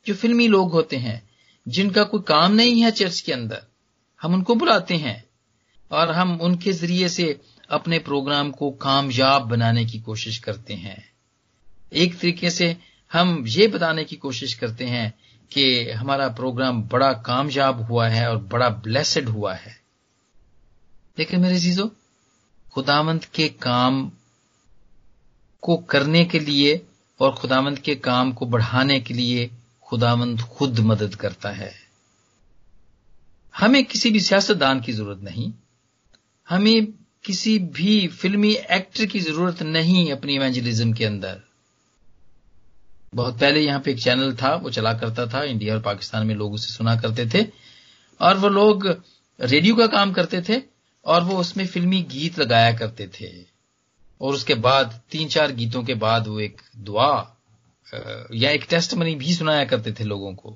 جو 0.05 0.13
فلمی 0.13 0.47
لوگ 0.47 0.71
ہوتے 0.71 0.97
ہیں، 0.97 1.19
جن 1.65 1.91
کا 1.91 2.03
کوئی 2.03 2.23
کام 2.23 2.55
نہیں 2.55 2.83
ہے 2.83 2.91
چرچ 2.91 3.23
کے 3.23 3.33
اندر، 3.33 3.59
ہم 4.23 4.33
ان 4.33 4.43
کو 4.43 4.55
بلاتے 4.55 4.97
ہیں۔ 4.97 5.17
اور 5.87 6.07
ہم 6.07 6.37
ان 6.41 6.55
کے 6.55 6.71
ذریعے 6.71 7.07
سے 7.07 7.33
اپنے 7.67 7.99
پروگرام 7.99 8.51
کو 8.51 8.71
کامیاب 8.71 9.49
بنانے 9.49 9.85
کی 9.85 9.99
کوشش 9.99 10.39
کرتے 10.39 10.75
ہیں۔ 10.75 10.95
ایک 11.89 12.19
طریقے 12.19 12.49
سے 12.49 12.73
ہم 13.15 13.43
یہ 13.47 13.67
بتانے 13.67 14.03
کی 14.03 14.15
کوشش 14.15 14.55
کرتے 14.55 14.87
ہیں 14.87 15.09
کہ 15.49 15.93
ہمارا 15.93 16.27
پروگرام 16.29 16.81
بڑا 16.81 17.13
کامیاب 17.13 17.89
ہوا 17.89 18.11
ہے 18.11 18.25
اور 18.25 18.37
بڑا 18.37 18.67
بلیسڈ 18.67 19.29
ہوا 19.29 19.55
ہے۔ 19.55 19.73
لیکن 21.17 21.41
میرے 21.41 21.59
چیزوں 21.59 21.89
خدامند 22.75 23.19
کے 23.31 23.49
کام 23.49 24.09
کو 25.59 25.77
کرنے 25.77 26.25
کے 26.25 26.39
لیے 26.39 26.77
اور 27.17 27.31
خدامند 27.31 27.77
کے 27.77 27.95
کام 27.95 28.31
کو 28.31 28.45
بڑھانے 28.45 28.99
کے 28.99 29.13
لیے 29.13 29.47
خداوند 29.91 30.39
خود 30.39 30.79
مدد 30.79 31.15
کرتا 31.15 31.57
ہے۔ 31.57 31.71
ہمیں 33.61 33.81
کسی 33.89 34.09
بھی 34.09 34.19
سیاستدان 34.19 34.79
کی 34.79 34.91
ضرورت 34.91 35.23
نہیں۔ 35.23 35.51
ہمیں 36.51 36.81
کسی 37.21 37.59
بھی 37.59 38.07
فلمی 38.07 38.51
ایکٹر 38.51 39.05
کی 39.05 39.19
ضرورت 39.19 39.61
نہیں 39.61 40.11
اپنی 40.11 40.33
ایونجلزم 40.33 40.91
کے 40.91 41.07
اندر۔ 41.07 41.48
بہت 43.15 43.39
پہلے 43.39 43.59
یہاں 43.59 43.79
پہ 43.79 43.89
ایک 43.89 43.99
چینل 43.99 44.35
تھا، 44.35 44.53
وہ 44.55 44.69
چلا 44.69 44.93
کرتا 44.93 45.25
تھا، 45.25 45.39
انڈیا 45.41 45.73
اور 45.73 45.81
پاکستان 45.81 46.27
میں 46.27 46.35
لوگ 46.35 46.53
اسے 46.53 46.71
سنا 46.73 46.95
کرتے 46.95 47.25
تھے، 47.25 47.43
اور 48.19 48.35
وہ 48.35 48.49
لوگ 48.49 48.85
ریڈیو 49.39 49.75
کا 49.75 49.87
کام 49.87 50.13
کرتے 50.13 50.41
تھے، 50.41 50.59
اور 51.05 51.21
وہ 51.21 51.39
اس 51.39 51.55
میں 51.57 51.65
فلمی 51.65 52.03
گیت 52.13 52.39
لگایا 52.39 52.71
کرتے 52.71 53.07
تھے۔ 53.07 53.27
اور 54.21 54.33
اس 54.33 54.43
کے 54.45 54.55
بعد 54.55 54.85
تین 55.09 55.29
چار 55.29 55.49
گیتوں 55.57 55.81
کے 55.83 55.93
بعد 55.95 56.27
وہ 56.27 56.39
ایک 56.39 56.61
دعا 56.87 57.11
یا 58.29 58.49
ایک 58.49 58.69
ٹیسٹ 58.69 58.93
منی 58.93 59.15
بھی 59.15 59.33
سنایا 59.33 59.63
کرتے 59.63 59.91
تھے 59.91 60.05
لوگوں 60.05 60.31
کو۔ 60.33 60.55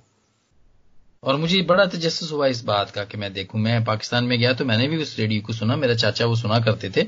اور 1.19 1.36
مجھے 1.36 1.62
بڑا 1.62 1.83
تجسس 1.83 2.31
ہوا 2.31 2.48
اس 2.48 2.63
بات 2.63 2.93
کا 2.93 3.03
کہ 3.03 3.17
میں 3.17 3.29
دیکھوں، 3.29 3.60
میں 3.62 3.79
پاکستان 3.79 4.27
میں 4.27 4.38
گیا 4.38 4.51
تو 4.53 4.65
میں 4.65 4.77
نے 4.77 4.88
بھی 4.88 5.01
اس 5.01 5.15
ریڈیو 5.17 5.41
کو 5.41 5.53
سنا، 5.53 5.75
میرا 5.75 5.95
چاچا 5.95 6.25
وہ 6.25 6.36
سنا 6.36 6.60
کرتے 6.60 6.89
تھے۔ 6.89 7.03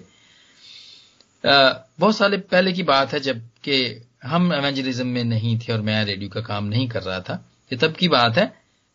بہت 1.99 2.15
سال 2.15 2.39
پہلے 2.41 2.71
کی 2.71 2.83
بات 2.83 3.13
ہے، 3.13 3.19
جبکہ 3.19 3.99
ہم 4.25 4.51
ایونجلزم 4.51 5.07
میں 5.07 5.23
نہیں 5.23 5.63
تھے 5.63 5.73
اور 5.73 5.81
میں 5.81 6.03
ریڈیو 6.05 6.29
کا 6.29 6.41
کام 6.41 6.67
نہیں 6.67 6.87
کر 6.87 7.05
رہا 7.05 7.19
تھا، 7.19 7.37
یہ 7.71 7.77
تب 7.79 7.95
کی 7.95 8.07
بات 8.09 8.37
ہے۔ 8.37 8.45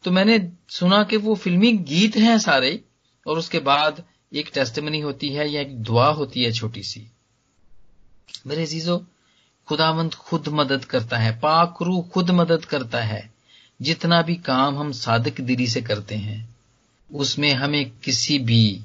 تو 0.05 0.11
میں 0.13 0.25
نے 0.25 0.37
سنا 0.69 1.03
کہ 1.03 1.17
وہ 1.17 1.35
فلمی 1.35 1.73
گیت 1.89 2.17
ہیں 2.17 2.37
سارے، 2.39 2.73
اور 3.27 3.37
اس 3.37 3.49
کے 3.49 3.61
بعد 3.61 4.01
ایک 4.31 4.55
ٹیسٹمنی 4.55 5.03
ہوتی 5.03 5.37
ہے 5.39 5.49
یا 5.49 5.61
ایک 5.61 5.73
دعا 5.89 6.09
ہوتی 6.11 6.45
ہے 6.45 6.51
چھوٹی 6.51 6.83
سی۔ 6.83 7.05
میرے 8.45 8.63
عزیزو 8.63 8.99
خدا 9.69 9.91
مند 9.93 10.15
خود 10.15 10.49
مدد 10.49 10.85
کرتا 10.85 11.23
ہے، 11.25 11.31
پاک 11.41 11.83
روح 11.83 12.03
خود 12.11 12.31
مدد 12.31 12.65
کرتا 12.65 13.09
ہے۔ 13.09 13.21
جتنا 13.81 14.21
بھی 14.21 14.35
کام 14.43 14.79
ہم 14.79 14.93
صادق 14.93 15.39
دلی 15.39 15.67
سے 15.67 15.81
کرتے 15.81 16.17
ہیں، 16.17 16.45
اس 17.11 17.39
میں 17.39 17.53
ہمیں 17.55 17.85
کسی 18.01 18.39
بھی 18.39 18.79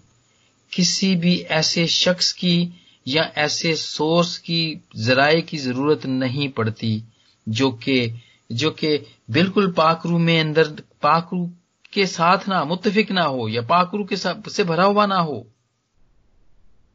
کسی 0.72 1.16
بھی 1.16 1.34
ایسے 1.50 1.86
شخص 1.88 2.34
کی 2.34 2.70
یا 3.06 3.22
ایسے 3.36 3.76
سورس 3.76 4.40
کی 4.40 4.80
ذرائع 4.96 5.42
کی 5.42 5.58
ضرورت 5.58 6.06
نہیں 6.06 6.48
پڑتی 6.48 7.00
جو 7.48 7.72
کہ 7.72 8.14
جو 8.50 8.72
کہ 8.72 8.98
بالکل 9.28 9.72
پاکرو 9.72 10.18
میں 10.18 10.42
اندر 10.42 10.64
پاکرو 11.00 11.46
کے 11.92 12.06
ساتھ 12.06 12.50
نہ 12.50 12.64
متفق 12.64 13.12
نہ 13.12 13.20
ہو 13.20 13.50
یا 13.50 13.62
پاکرو 13.62 14.04
کے 14.04 14.16
سے 14.52 14.64
بھرا 14.64 14.86
ہوا 14.86 15.06
نہ 15.06 15.14
ہو۔ 15.14 15.44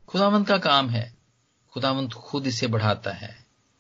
خدا 0.07 0.29
مند 0.29 0.45
کا 0.45 0.57
کام 0.57 0.91
ہے۔ 0.91 1.11
خدا 1.75 1.93
مند 1.93 2.13
خود 2.13 2.47
اسے 2.47 2.67
بڑھاتا 2.67 3.21
ہے۔ 3.21 3.33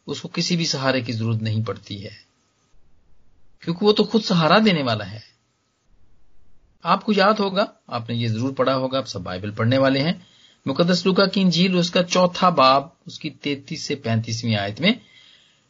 اس 0.07 0.21
کو 0.21 0.29
کسی 0.29 0.57
بھی 0.57 0.67
سہارے 0.67 1.01
کی 1.01 1.13
ضرورت 1.13 1.43
نہیں 1.43 1.65
پڑتی 1.65 2.05
ہے۔ 2.05 2.31
کیونکہ 3.61 3.87
وہ 3.87 3.93
تو 3.93 4.05
خود 4.05 4.23
سہارا 4.23 4.59
دینے 4.59 4.83
والا 4.83 5.11
ہے۔ 5.11 5.19
آپ 6.83 7.05
کو 7.05 7.13
یاد 7.17 7.35
ہوگا، 7.41 7.65
آپ 7.87 8.11
نے 8.11 8.17
یہ 8.17 8.29
ضرور 8.29 8.53
پڑھا 8.53 8.77
ہوگا، 8.77 8.99
آپ 8.99 9.09
سب 9.09 9.21
بائبل 9.21 9.51
پڑھنے 9.51 9.79
والے 9.79 10.01
ہیں۔ 10.01 10.13
مقدس 10.67 11.07
لکا 11.07 11.26
کی 11.26 11.40
انجیل، 11.40 11.79
اس 11.79 11.90
کا 11.90 12.02
چوتھا 12.02 12.49
باب، 12.49 12.88
اس 13.07 13.19
کی 13.19 13.31
تینتیس 13.31 13.83
سے 13.83 13.95
پینتیسویں 13.95 14.57
آیت 14.57 14.81
میں 14.81 14.93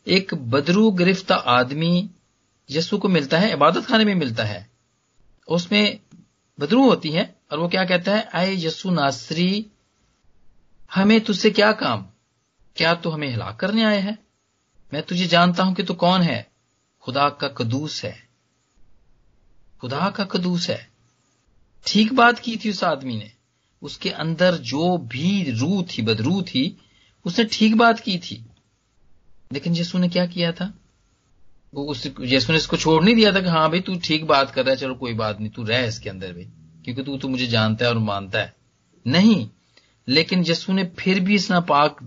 ایک 0.04 0.35
بدرو 0.35 0.90
گرفتہ 0.90 1.35
آدمی 1.44 2.06
یسو 2.68 2.99
کو 2.99 3.09
ملتا 3.09 3.40
ہے، 3.40 3.52
عبادت 3.52 3.87
خانے 3.87 4.04
میں 4.04 4.14
ملتا 4.14 4.49
ہے۔ 4.49 4.64
اس 5.47 5.70
میں 5.70 5.90
بدرو 6.59 6.82
ہوتی 6.82 7.16
ہے 7.16 7.20
اور 7.20 7.59
وہ 7.59 7.68
کیا 7.68 7.85
کہتا 7.85 8.18
ہے؟ 8.18 8.38
اے 8.38 8.52
یسو 8.52 8.90
ناصری، 8.90 9.62
ہمیں 10.97 11.18
تج 11.18 11.32
سے 11.32 11.50
کیا 11.50 11.73
کام؟ 11.73 12.04
کیا 12.75 12.94
تو 12.94 13.14
ہمیں 13.14 13.35
ہلاک 13.35 13.59
کرنے 13.59 13.85
آئے 13.85 14.00
ہیں؟ 14.00 14.12
میں 14.92 15.00
تجھے 15.00 15.26
جانتا 15.26 15.62
ہوں 15.62 15.75
کہ 15.75 15.85
تو 15.85 15.94
کون 15.94 16.23
ہے؟ 16.23 16.42
خدا 17.06 17.28
کا 17.28 17.49
قدوس 17.49 18.04
ہے۔ 18.04 18.12
خدا 19.82 20.11
کا 20.11 20.25
قدوس 20.25 20.70
ہے۔ 20.70 20.85
ٹھیک 21.85 22.12
بات 22.12 22.40
کی 22.40 22.56
تھی 22.56 22.70
اس 22.70 22.85
آدمی 22.85 23.16
نے۔ 23.16 23.39
اس 23.82 23.99
کے 23.99 24.12
اندر 24.12 24.56
جو 24.56 24.96
بھی 24.96 25.52
روح 25.60 25.82
تھی 25.88 26.02
بدرو 26.02 26.42
تھی 26.42 26.75
اس 27.25 27.38
نے 27.38 27.44
ٹھیک 27.50 27.76
بات 27.76 28.00
کی 28.00 28.18
تھی۔ 28.18 28.42
لیکن 29.50 29.76
یسو 29.76 29.99
نے 29.99 30.08
کیا 30.08 30.26
کیا 30.26 30.50
تھا؟ 30.50 30.70
وہ 31.72 31.94
یسو 32.18 32.52
نے 32.52 32.56
اس 32.56 32.66
کو 32.66 32.76
چھوڑ 32.76 33.04
نہیں 33.04 33.14
دیا 33.14 33.30
تھا 33.30 33.40
کہ 33.40 33.46
ہاں 33.46 33.68
بھائی 33.68 33.82
تو 33.82 33.92
ٹھیک 34.02 34.25
بات 34.25 34.54
کر 34.54 34.64
رہا 34.64 34.72
ہے 34.72 34.76
چلو 34.76 34.94
کوئی 34.94 35.14
بات 35.14 35.40
نہیں 35.40 35.50
تو 35.50 35.68
رہ 35.68 35.87
اس 35.87 36.00
کے 36.00 36.10
اندر 36.10 36.32
بھائی 36.32 36.44
کیونکہ 36.82 37.04
تو, 37.04 37.18
تو 37.18 37.28
مجھے 37.28 37.46
جانتا 37.46 37.84
ہے 37.84 37.90
اور 37.90 37.96
مانتا 37.96 38.40
ہے۔ 38.40 38.49
نہیں 39.04 39.44
لیکن 40.06 40.42
یسو 40.49 40.72
نے 40.72 40.82
پھر 40.96 41.20
بھی 41.20 41.34
اس 41.34 41.50
ناپاک 41.50 42.00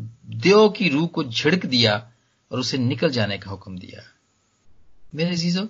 دیو 0.44 0.70
کی 0.70 0.92
روح 0.92 1.08
کو 1.08 1.24
جھڑک 1.24 1.64
دیا 1.64 1.96
اور 2.48 2.58
اسے 2.58 2.78
نکل 2.78 3.10
جانے 3.10 3.38
کا 3.38 3.54
حکم 3.54 3.76
دیا۔ 3.76 4.00
میرے 5.14 5.30
عزیزو 5.30 5.62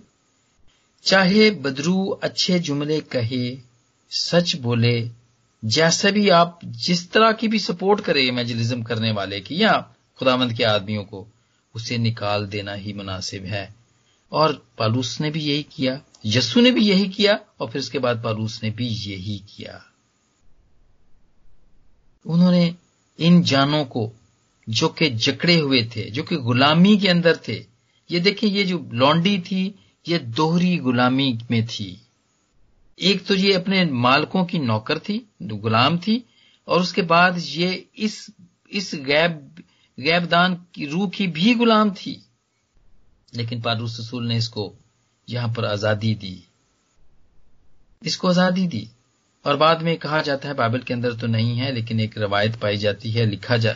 چاہے 1.02 1.52
بدرو 1.52 2.16
اچھے 2.22 2.60
جملے 2.60 3.02
کہے 3.10 3.56
سچ 4.12 4.56
بولے 4.56 5.10
جیسے 5.64 6.12
بھی 6.12 6.32
آپ 6.32 6.62
جس 6.62 7.10
طرح 7.10 7.32
کی 7.32 7.48
بھی 7.48 7.60
سپورٹ 7.60 8.02
کرے 8.02 8.20
ایمیجلزم 8.20 8.82
کرنے 8.82 9.12
والے 9.12 9.42
کی 9.42 9.56
یا 9.56 9.82
خدا 10.20 10.36
مند 10.36 10.52
کے 10.58 10.66
آدمیوں 10.66 11.04
کو، 11.04 11.26
اسے 11.74 11.98
نکال 11.98 12.52
دینا 12.52 12.76
ہی 12.76 12.94
مناسب 12.94 13.46
ہے۔ 13.46 13.68
اور 14.30 14.54
پالوس 14.76 15.22
نے 15.22 15.30
بھی 15.30 15.48
یہی 15.48 15.64
کیا، 15.64 15.98
یسو 16.24 16.62
نے 16.62 16.72
بھی 16.72 16.88
یہی 16.88 17.06
کیا 17.06 17.34
اور 17.58 17.70
پھر 17.70 17.80
اس 17.80 17.90
کے 17.90 18.00
بعد 18.00 18.16
پالوس 18.24 18.64
نے 18.64 18.70
بھی 18.70 18.88
یہی 18.88 19.38
کیا۔ 19.38 19.78
انہوں 22.26 22.52
نے 22.52 22.72
ان 23.18 23.42
جانوں 23.42 23.86
کو 23.86 24.12
جو 24.68 24.90
کہ 24.90 25.10
جکڑے 25.10 25.60
ہوئے 25.60 25.84
تھے، 25.84 26.10
جو 26.10 26.24
کہ 26.24 26.38
غلامی 26.38 26.98
کے 26.98 27.12
اندر 27.12 27.34
تھے، 27.34 27.64
یہ 28.10 28.20
دیکھیں 28.20 28.50
یہ 28.50 28.64
جو 28.64 28.80
لونڈی 28.92 29.38
تھی، 29.38 29.72
یہ 30.08 30.18
دوہری 30.18 30.80
غلامی 30.80 31.34
میں 31.50 31.62
تھی۔ 31.72 31.96
ایک 33.04 33.26
تو 33.26 33.36
یہ 33.36 33.56
اپنے 33.56 33.84
مالکوں 33.84 34.46
کی 34.46 34.58
نوکر 34.58 35.00
تھی 35.00 35.20
غلام 35.64 35.98
تھی، 35.98 36.20
اور 36.66 36.82
اس 36.82 36.94
کے 36.94 37.02
بعد 37.02 37.32
یہ 37.46 37.78
اس 37.94 38.30
اس 38.68 38.94
غیب 38.94 39.60
غیب 39.98 40.32
دان 40.32 40.56
کی 40.72 40.88
روح 40.88 41.10
کی 41.10 41.28
بھی 41.28 41.56
غلام 41.60 41.90
تھی۔ 41.90 42.16
لیکن 43.34 43.62
پالوس 43.62 44.00
رسول 44.00 44.28
نے 44.28 44.38
اس 44.38 44.50
کو 44.50 44.74
یہاں 45.28 45.48
پر 45.48 45.64
آزادی 45.64 46.16
دی۔ 46.16 46.38
اس 48.02 48.18
کو 48.18 48.30
آزادی 48.30 48.68
دی۔ 48.68 48.86
اور 49.42 49.56
بعد 49.56 49.76
میں 49.76 49.96
کہا 49.98 50.22
جاتا 50.22 50.48
ہے، 50.50 50.54
بائبل 50.54 50.80
کے 50.80 50.94
اندر 50.94 51.14
تو 51.14 51.28
نہیں 51.28 51.62
ہے، 51.62 51.72
لیکن 51.72 52.00
ایک 52.00 52.18
روایت 52.18 52.60
پائی 52.60 52.78
جاتی 52.78 53.20
ہے، 53.20 53.26
لکھا 53.26 53.56
جا، 53.56 53.74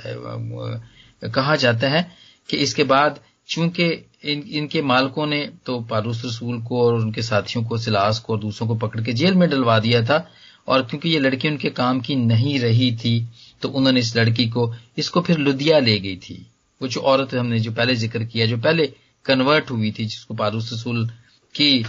کہا 1.19 1.55
جاتا 1.55 1.91
ہے 1.91 2.03
کہ 2.47 2.57
اس 2.57 2.75
کے 2.75 2.83
بعد 2.83 3.09
چونکہ 3.45 4.03
ان 4.23 4.41
ان 4.45 4.67
کے 4.67 4.81
مالکوں 4.81 5.25
نے 5.25 5.45
تو 5.63 5.79
پالوس 5.79 6.25
رسول 6.25 6.61
کو 6.61 6.81
اور 6.81 6.99
ان 6.99 7.11
کے 7.11 7.21
ساتھیوں 7.21 7.63
کو 7.63 7.77
سلاس 7.77 8.19
کو 8.19 8.33
اور 8.33 8.41
دوسروں 8.41 8.67
کو 8.67 8.75
پکڑ 8.75 8.99
کے 9.01 9.11
جیل 9.11 9.33
میں 9.33 9.47
ڈلوا 9.47 9.79
دیا 9.79 10.01
تھا 10.01 10.21
اور 10.65 10.81
کیونکہ 10.81 11.07
یہ 11.07 11.19
لڑکی 11.19 11.47
ان 11.47 11.57
کے 11.57 11.69
کام 11.69 11.99
کی 11.99 12.15
نہیں 12.15 12.59
رہی 12.59 12.95
تھی 12.95 13.23
تو 13.59 13.77
انہوں 13.77 13.93
نے 13.93 13.99
اس 13.99 14.15
لڑکی 14.15 14.49
کو 14.49 14.71
اس 14.95 15.09
کو 15.09 15.21
پھر 15.21 15.37
لدھیا 15.37 15.79
لے 15.79 15.97
گئی 16.03 16.17
تھی۔ 16.17 16.43
وہ 16.81 16.87
جو 16.87 17.01
عورت 17.01 17.33
ہم 17.33 17.47
نے 17.47 17.59
جو 17.59 17.71
پہلے 17.71 17.93
ذکر 17.93 18.23
کیا، 18.23 18.45
جو 18.45 18.57
پہلے 18.63 18.87
کنورٹ 19.23 19.71
ہوئی 19.71 19.91
تھی، 19.91 20.05
جس 20.05 20.25
کو 20.25 20.33
پالوس 20.33 20.73
رسول 20.73 21.05
کی 21.53 21.83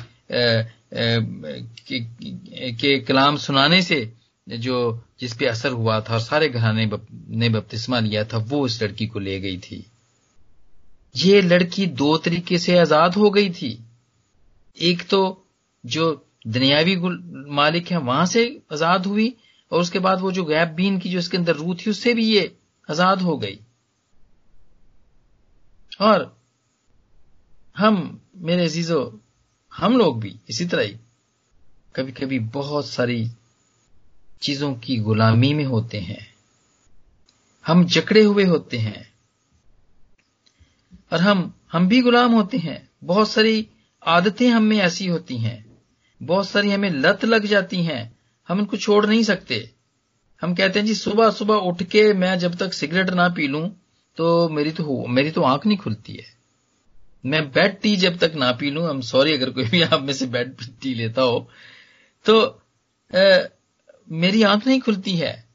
کے 2.78 2.98
کلام 2.98 3.36
سنانے 3.36 3.80
سے 3.80 4.04
جو 4.46 4.76
جس 5.18 5.38
پہ 5.38 5.48
اثر 5.48 5.70
ہوا 5.70 5.98
تھا 5.98 6.12
اور 6.12 6.20
سارے 6.20 6.52
گھرانے 6.52 6.84
نے 7.36 7.48
بپتسمہ 7.48 7.96
لیا 7.96 8.22
تھا، 8.22 8.38
وہ 8.50 8.64
اس 8.64 8.82
لڑکی 8.82 9.06
کو 9.06 9.18
لے 9.18 9.42
گئی 9.42 9.56
تھی۔ 9.56 9.80
یہ 11.14 11.40
لڑکی 11.40 11.86
دو 11.86 12.18
طریقے 12.18 12.58
سے 12.58 12.80
آزاد 12.80 13.10
ہو 13.16 13.34
گئی 13.34 13.52
تھی۔ 13.52 13.76
ایک 14.74 15.02
تو 15.08 15.42
جو 15.84 16.16
دنیاوی 16.44 16.96
مالک 17.46 17.92
ہے 17.92 17.96
وہاں 17.96 18.24
سے 18.24 18.48
آزاد 18.70 18.98
ہوئی 18.98 19.30
اور 19.68 19.80
اس 19.80 19.90
کے 19.90 19.98
بعد 19.98 20.16
وہ 20.20 20.30
جو 20.30 20.44
گیپ 20.44 20.68
بین 20.74 21.00
کی 21.00 21.10
جو 21.10 21.18
اس 21.18 21.28
کے 21.28 21.36
اندر 21.36 21.56
روح 21.56 21.74
تھی، 21.78 21.90
اس 21.90 21.96
سے 21.96 22.14
بھی 22.14 22.30
یہ 22.30 22.40
آزاد 22.88 23.16
ہو 23.16 23.42
گئی۔ 23.42 23.56
اور 25.98 26.20
ہم، 27.80 28.16
میرے 28.34 28.64
عزیزو، 28.64 29.10
ہم 29.82 29.96
لوگ 29.96 30.14
بھی 30.14 30.36
اسی 30.48 30.68
طرح 30.68 30.82
ہی 30.82 30.92
کبھی 31.92 32.12
کبھی 32.12 32.38
بہت 32.38 32.84
ساری 32.84 33.24
چیزوں 34.40 34.74
کی 34.74 35.00
غلامی 35.00 35.54
میں 35.54 35.64
ہوتے 35.64 36.00
ہیں۔ 36.00 36.32
ہم 37.68 37.82
جکڑے 37.88 38.24
ہوئے 38.24 38.44
ہوتے 38.44 38.78
ہیں۔ 38.78 39.17
اور 41.10 41.18
ہم 41.18 41.50
ہم 41.74 41.88
بھی 41.88 42.02
غلام 42.02 42.34
ہوتے 42.34 42.58
ہیں۔ 42.58 42.78
بہت 43.04 43.28
ساری 43.28 43.64
عادتیں 44.00 44.50
ہم 44.50 44.64
میں 44.64 44.80
ایسی 44.80 45.08
ہوتی 45.08 45.38
ہیں۔ 45.38 45.58
بہت 46.22 46.46
ساری 46.46 46.74
ہمیں 46.74 46.90
لت 46.90 47.24
لگ 47.24 47.46
جاتی 47.46 47.88
ہیں۔ 47.88 48.08
ہم 48.50 48.58
ان 48.58 48.64
کو 48.64 48.76
چھوڑ 48.76 49.06
نہیں 49.06 49.22
سکتے۔ 49.22 49.64
ہم 50.42 50.54
کہتے 50.54 50.78
ہیں 50.80 50.86
جی 50.86 50.94
صبح 50.94 51.30
صبح 51.30 51.58
اٹھ 51.62 51.82
کے 51.90 52.12
میں 52.12 52.36
جب 52.36 52.52
تک 52.56 52.74
سگریٹ 52.74 53.10
نہ 53.10 53.28
پی 53.36 53.46
لوں، 53.46 53.70
تو 54.14 54.48
میری 54.48 54.70
تو 54.70 55.06
میری 55.06 55.30
تو 55.30 55.44
آنکھ 55.44 55.66
نہیں 55.66 55.78
کھلتی 55.78 56.16
ہے۔ 56.16 56.38
میں 57.24 57.40
بیڈ 57.40 57.82
ٹی 57.82 57.96
جب 57.96 58.12
تک 58.16 58.36
نہ 58.36 58.44
پی 58.58 58.70
لوں 58.70 58.88
ہم 58.88 59.00
سوری 59.00 59.32
اگر 59.32 59.50
کوئی 59.50 59.66
بھی 59.70 59.84
آپ 59.84 60.02
میں 60.02 60.12
سے 60.12 60.26
بیڈ 60.26 60.52
ٹی 60.80 60.94
لیتا 60.94 61.24
ہو، 61.24 61.38
تو 62.22 62.56
میری 64.06 64.44
آنکھ 64.44 64.68
نہیں 64.68 64.80
کھلتی 64.80 65.22
ہے۔ 65.22 65.47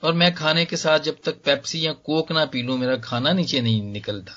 اور 0.00 0.12
میں 0.12 0.30
کھانے 0.36 0.64
کے 0.64 0.76
ساتھ 0.76 1.04
جب 1.04 1.14
تک 1.22 1.44
پیپسی 1.44 1.82
یا 1.82 1.92
کوک 1.92 2.30
نہ 2.30 2.38
پی 2.50 2.62
لوں، 2.62 2.78
میرا 2.78 2.96
کھانا 2.96 3.32
نیچے 3.32 3.60
نہیں 3.60 3.80
نکلتا۔ 3.80 4.32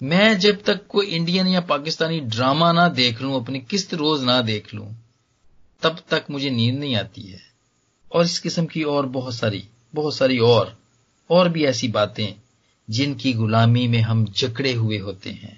میں 0.00 0.34
جب 0.34 0.54
تک 0.64 0.88
کوئی 0.88 1.16
انڈین 1.16 1.46
یا 1.46 1.60
پاکستانی 1.60 2.20
ڈرامہ 2.20 2.66
نہ 2.72 2.88
دیکھ 2.88 3.22
لوں، 3.22 3.40
اپنی 3.40 3.60
قسط 3.68 3.94
روز 3.94 4.22
نہ 4.22 4.42
دیکھ 4.46 4.74
لوں، 4.74 4.90
تب 5.80 5.96
تک 6.06 6.30
مجھے 6.30 6.50
نیند 6.50 6.78
نہیں 6.78 6.96
آتی 6.96 7.32
ہے۔ 7.32 7.50
اور 8.08 8.24
اس 8.24 8.42
قسم 8.42 8.66
کی 8.66 8.82
اور 8.82 9.04
بہت 9.04 9.34
ساری 9.34 9.62
بہت 9.94 10.14
ساری 10.14 10.38
اور 10.38 10.66
اور 11.26 11.46
بھی 11.46 11.66
ایسی 11.66 11.88
باتیں 11.88 12.34
جن 12.88 13.14
کی 13.14 13.34
غلامی 13.34 13.88
میں 13.88 14.00
ہم 14.00 14.24
جکڑے 14.34 14.74
ہوئے 14.74 15.00
ہوتے 15.00 15.32
ہیں۔ 15.32 15.54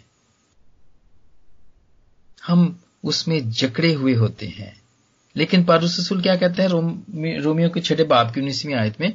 ہم 2.49 2.73
اس 3.03 3.29
میں 3.29 3.41
جکڑے 3.41 3.95
ہوئے 3.95 4.17
ہوتے 4.17 4.49
ہیں۔ 4.49 4.82
لیکن 5.35 5.65
پاروس 5.65 5.99
رسول 5.99 6.21
کیا 6.21 6.37
کہتے 6.37 6.63
ہیں؟ 6.63 6.69
رومیو 7.39 7.71
کے 7.71 7.81
چھٹے 7.81 8.05
باپ 8.05 8.35
کی 8.35 8.41
انیسویں 8.41 8.75
آیت 8.75 9.01
میں 9.01 9.09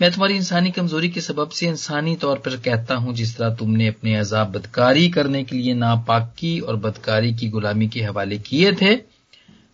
میں 0.00 0.10
تمہاری 0.10 0.36
انسانی 0.36 0.70
کمزوری 0.70 1.10
کے 1.10 1.20
سبب 1.20 1.52
سے 1.52 1.68
انسانی 1.68 2.16
طور 2.16 2.36
پر 2.36 2.56
کہتا 2.56 2.96
ہوں 2.96 3.12
جس 3.12 3.36
طرح 3.36 3.54
تم 3.54 3.76
نے 3.76 3.88
اپنے 3.88 4.18
عذاب 4.18 4.52
بدکاری 4.52 5.10
کرنے 5.10 5.44
کے 5.44 5.56
لیے 5.56 5.74
ناپاکی 5.74 6.58
اور 6.58 6.74
بدکاری 6.74 7.32
کی 7.32 7.50
غلامی 7.50 7.86
کے 7.86 8.06
حوالے 8.06 8.38
کیے 8.38 8.72
تھے، 8.72 8.96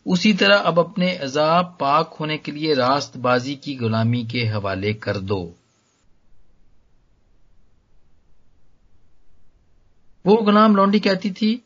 اسی 0.04 0.32
طرح 0.32 0.58
اب 0.64 0.80
اپنے 0.80 1.16
عذاب 1.16 1.78
پاک 1.78 2.16
ہونے 2.20 2.38
کے 2.38 2.52
لیے 2.52 2.74
راست 2.74 3.16
بازی 3.16 3.54
کی 3.54 3.78
غلامی 3.78 4.22
کے 4.22 4.48
حوالے 4.48 4.92
کر 4.92 5.18
دو۔ 5.18 5.52
وہ 10.24 10.36
غلام 10.36 10.76
لونڈی 10.76 10.98
کہتی 10.98 11.30
تھی، 11.30 11.58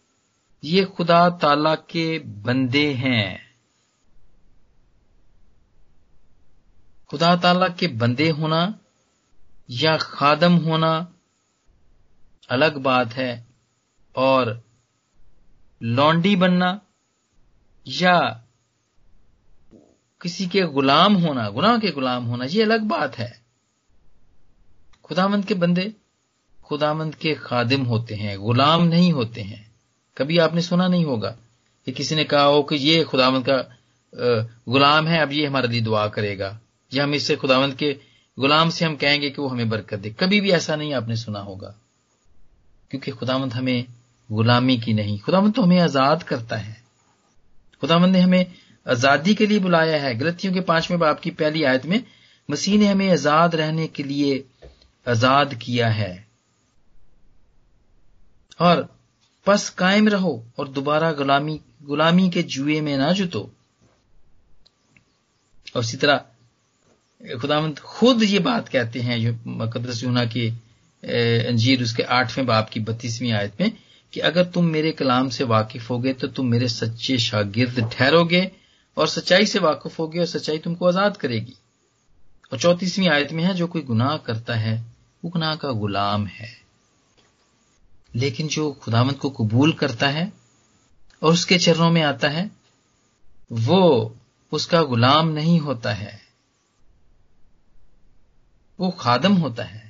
یہ 0.63 0.85
خدا 0.99 1.29
تعالی 1.29 1.75
کے 1.87 2.19
بندے 2.43 2.95
ہیں۔ 2.95 3.46
خدا 7.13 7.35
تعالی 7.35 7.67
کے 7.77 7.89
بندے 7.89 8.31
ہونا 8.31 8.69
یا 9.69 9.97
خادم 9.97 10.65
ہونا 10.65 11.05
الگ 12.49 12.79
بات 12.83 13.19
ہے 13.19 13.43
اور 14.13 14.47
لونڈی 15.81 16.37
بننا 16.37 16.79
یا 17.85 18.21
کسی 20.19 20.45
کے 20.45 20.65
غلام 20.65 21.25
ہونا، 21.25 21.51
گناہ 21.51 21.79
کے 21.79 21.91
غلام 21.91 22.29
ہونا، 22.29 22.45
یہ 22.51 22.65
الگ 22.65 22.87
بات 22.89 23.19
ہے۔ 23.19 23.33
خدا 25.09 25.27
مند 25.27 25.45
کے 25.45 25.55
بندے 25.55 25.89
خدا 26.71 26.93
مند 26.93 27.15
کے 27.15 27.35
خادم 27.35 27.87
ہوتے 27.87 28.17
ہیں، 28.17 28.39
غلام 28.39 28.89
نہیں 28.89 29.13
ہوتے 29.13 29.43
ہیں۔ 29.43 29.63
کبھی 30.15 30.41
آپ 30.41 30.55
نے 30.55 30.61
سنا 30.61 30.89
نہیں 30.89 31.05
ہوگا 31.05 31.35
کہ 31.85 31.93
کسی 31.93 32.15
نے 32.15 32.25
کہا 32.25 32.47
ہو 32.47 32.63
کہ 32.63 32.75
یہ 32.75 33.05
خدا 33.05 33.31
مند 33.31 33.45
کا 33.45 33.63
غلام 34.67 35.09
ہے، 35.09 35.21
اب 35.21 35.33
یہ 35.33 35.47
ہمارے 35.47 35.67
لیے 35.67 35.81
دعا 35.81 36.09
کرے 36.09 36.39
گا۔ 36.39 36.59
یا 36.97 37.05
ہم 37.05 37.13
اس 37.13 37.23
سے 37.23 37.37
خدا 37.37 37.61
مند 37.61 37.75
کے 37.75 37.95
غلام 38.37 38.71
سے 38.71 38.85
ہم 38.85 38.97
کہیں 38.97 39.23
گے 39.23 39.31
کہ 39.31 39.43
وہ 39.43 39.51
ہمیں 39.51 39.65
برکت 39.65 40.05
دے۔ 40.05 40.11
کبھی 40.11 40.41
بھی 40.41 40.53
ایسا 40.53 40.77
نہیں 40.77 40.95
آپ 40.95 41.09
نے 41.09 41.15
سنا 41.15 41.43
ہوگا۔ 41.43 41.73
کیونکہ 42.89 43.13
خدا 43.13 43.37
مند 43.37 43.53
ہمیں 43.53 43.83
غلامی 44.33 44.77
کی 44.77 44.93
نہیں 44.93 45.17
خدا 45.17 45.41
مند 45.41 45.53
تو 45.57 45.65
ہمیں 45.65 45.81
آزاد 45.81 46.17
کرتا 46.25 46.67
ہے۔ 46.67 46.73
خدا 47.83 47.99
مند 47.99 48.13
نے 48.13 48.21
ہمیں 48.21 48.45
آزادی 48.85 49.35
کے 49.35 49.47
لیے 49.47 49.59
بلایا 49.59 50.03
ہے۔ 50.03 50.19
غلطیوں 50.21 50.55
کے 50.55 50.61
پانچویں 50.61 50.99
باپ 50.99 51.23
کی 51.23 51.31
پہلی 51.31 51.67
آیت 51.67 51.87
میں 51.87 51.99
مسیح 52.49 52.79
نے 52.79 52.89
ہمیں 52.89 53.13
آزاد 53.13 53.49
رہنے 53.49 53.89
کے 53.89 54.03
لیے 54.03 54.43
آزاد 55.07 55.47
کیا 55.59 55.97
ہے۔ 55.97 56.23
اور 58.59 58.83
پس 59.45 59.75
قائم 59.75 60.09
رہو 60.09 60.41
اور 60.57 60.67
دوبارہ 60.67 61.13
غلامی 61.13 61.59
غلامی 61.89 62.31
کے 62.31 62.43
جوئے 62.43 62.81
میں 62.81 62.97
نہ 62.97 63.13
جتو۔ 63.13 63.47
اور 65.73 65.83
اسی 65.83 65.97
طرح 65.97 66.19
خدا 67.21 67.61
مند 67.61 67.79
خود 67.79 68.23
یہ 68.23 68.39
بات 68.39 68.73
کہتے 68.73 69.03
ہیں 69.03 69.31
مقدس 69.45 70.03
یونا 70.03 70.25
کی 70.25 70.51
انجیر 71.49 71.83
اس 71.83 71.93
کے 71.93 72.05
آٹھویں 72.05 72.47
باپ 72.47 72.71
کی 72.71 72.81
بتیسویں 72.81 73.33
آیت 73.33 73.61
میں 73.61 73.69
کہ 74.11 74.23
اگر 74.23 74.45
تم 74.45 74.71
میرے 74.73 74.93
کلام 74.93 75.31
سے 75.31 75.45
واقف 75.45 75.91
ہوگے 75.91 76.13
تو 76.13 76.27
تم 76.27 76.51
میرے 76.51 76.69
سچے 76.69 77.17
شاگرد 77.17 77.79
ٹھہرو 77.91 78.25
گے 78.25 78.41
اور 78.95 79.07
سچائی 79.07 79.47
سے 79.47 79.59
واقف 79.59 79.99
ہوگے 79.99 80.19
اور 80.19 80.27
سچائی 80.27 80.59
تم 80.59 80.75
کو 80.75 80.87
آزاد 80.87 81.11
کرے 81.11 81.39
گی۔ 81.39 81.53
اور 82.51 82.59
چوتیسویں 82.59 83.09
آیت 83.09 83.33
میں 83.33 83.45
ہے، 83.45 83.53
جو 83.53 83.67
کوئی 83.67 83.89
گناہ 83.89 84.17
کرتا 84.17 84.61
ہے، 84.61 84.83
وہ 85.23 85.31
گناہ 85.35 85.55
کا 85.55 85.73
غلام 85.73 86.27
ہے۔ 86.27 86.67
لیکن 88.15 88.47
جو 88.51 88.73
خدامت 88.73 89.19
کو 89.19 89.35
قبول 89.37 89.73
کرتا 89.73 90.13
ہے 90.13 90.25
اور 91.21 91.33
اس 91.33 91.47
کے 91.47 91.59
چرنوں 91.59 91.91
میں 91.91 92.03
آتا 92.03 92.33
ہے، 92.33 92.45
وہ 93.51 94.09
اس 94.53 94.67
کا 94.67 94.83
غلام 94.83 95.31
نہیں 95.31 95.61
ہوتا 95.61 96.01
ہے۔ 96.01 96.26
وہ 98.79 98.91
خادم 98.91 99.43
ہوتا 99.43 99.75
ہے، 99.75 99.89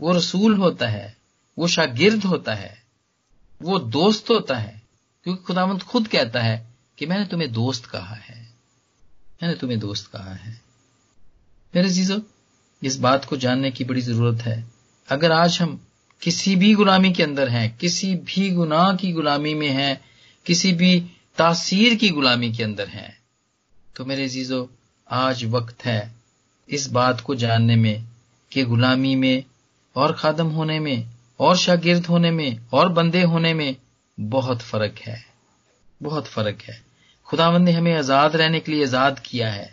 وہ 0.00 0.14
رسول 0.14 0.58
ہوتا 0.58 0.92
ہے، 0.92 1.10
وہ 1.56 1.68
شاگرد 1.68 2.24
ہوتا 2.24 2.58
ہے، 2.58 2.74
وہ 3.60 3.78
دوست 3.78 4.30
ہوتا 4.30 4.62
ہے، 4.62 4.78
کیونکہ 5.24 5.52
خدا 5.52 5.64
مند 5.64 5.82
خود 5.82 6.08
کہتا 6.10 6.44
ہے 6.44 6.64
کہ 6.96 7.06
میں 7.06 7.18
نے 7.18 7.24
تمہیں 7.24 7.48
دوست 7.48 7.90
کہا 7.90 8.16
ہے، 8.30 8.44
میں 9.40 9.48
نے 9.48 9.54
تمہیں 9.54 9.76
دوست 9.76 10.12
کہا 10.12 10.36
ہے۔ 10.46 10.54
میرے 11.74 11.94
چیزو 11.94 12.14
اس 12.80 12.96
بات 12.96 13.26
کو 13.26 13.36
جاننے 13.36 13.70
کی 13.70 13.84
بڑی 13.84 14.00
ضرورت 14.00 14.46
ہے۔ 14.46 14.62
اگر 15.08 15.30
آج 15.30 15.58
ہم 15.60 15.76
کسی 16.20 16.56
بھی 16.56 16.74
غلامی 16.74 17.12
کے 17.12 17.24
اندر 17.24 17.48
ہیں، 17.48 17.68
کسی 17.78 18.14
بھی 18.24 18.56
گناہ 18.56 18.96
کی 18.96 19.12
غلامی 19.12 19.54
میں 19.54 19.70
ہیں، 19.70 19.94
کسی 20.44 20.72
بھی 20.72 21.06
تاثیر 21.36 21.92
کی 22.00 22.10
غلامی 22.10 22.52
کے 22.52 22.64
اندر 22.64 22.88
ہیں، 22.88 23.10
تو 23.94 24.04
میرے 24.04 24.24
عزیزو، 24.24 24.66
آج 25.06 25.44
وقت 25.50 25.86
ہے 25.86 26.17
اس 26.68 26.88
بات 26.88 27.22
کو 27.22 27.34
جاننے 27.34 27.76
میں 27.76 27.98
کہ 28.48 28.66
غلامی 28.66 29.16
میں 29.16 29.40
اور 29.92 30.14
خادم 30.14 30.50
ہونے 30.54 30.78
میں 30.78 31.02
اور 31.36 31.54
شاگرد 31.54 32.02
ہونے 32.08 32.30
میں 32.30 32.50
اور 32.70 32.86
بندے 32.86 33.24
ہونے 33.24 33.54
میں 33.54 33.72
بہت 34.20 34.62
فرق 34.62 35.08
ہے۔ 35.08 35.16
بہت 36.02 36.28
فرق 36.28 36.68
ہے۔ 36.68 36.74
خدا 37.26 37.58
نے 37.58 37.72
ہمیں 37.72 37.96
آزاد 37.96 38.30
رہنے 38.30 38.60
کے 38.60 38.72
لیے 38.72 38.82
آزاد 38.82 39.10
کیا 39.22 39.54
ہے۔ 39.54 39.66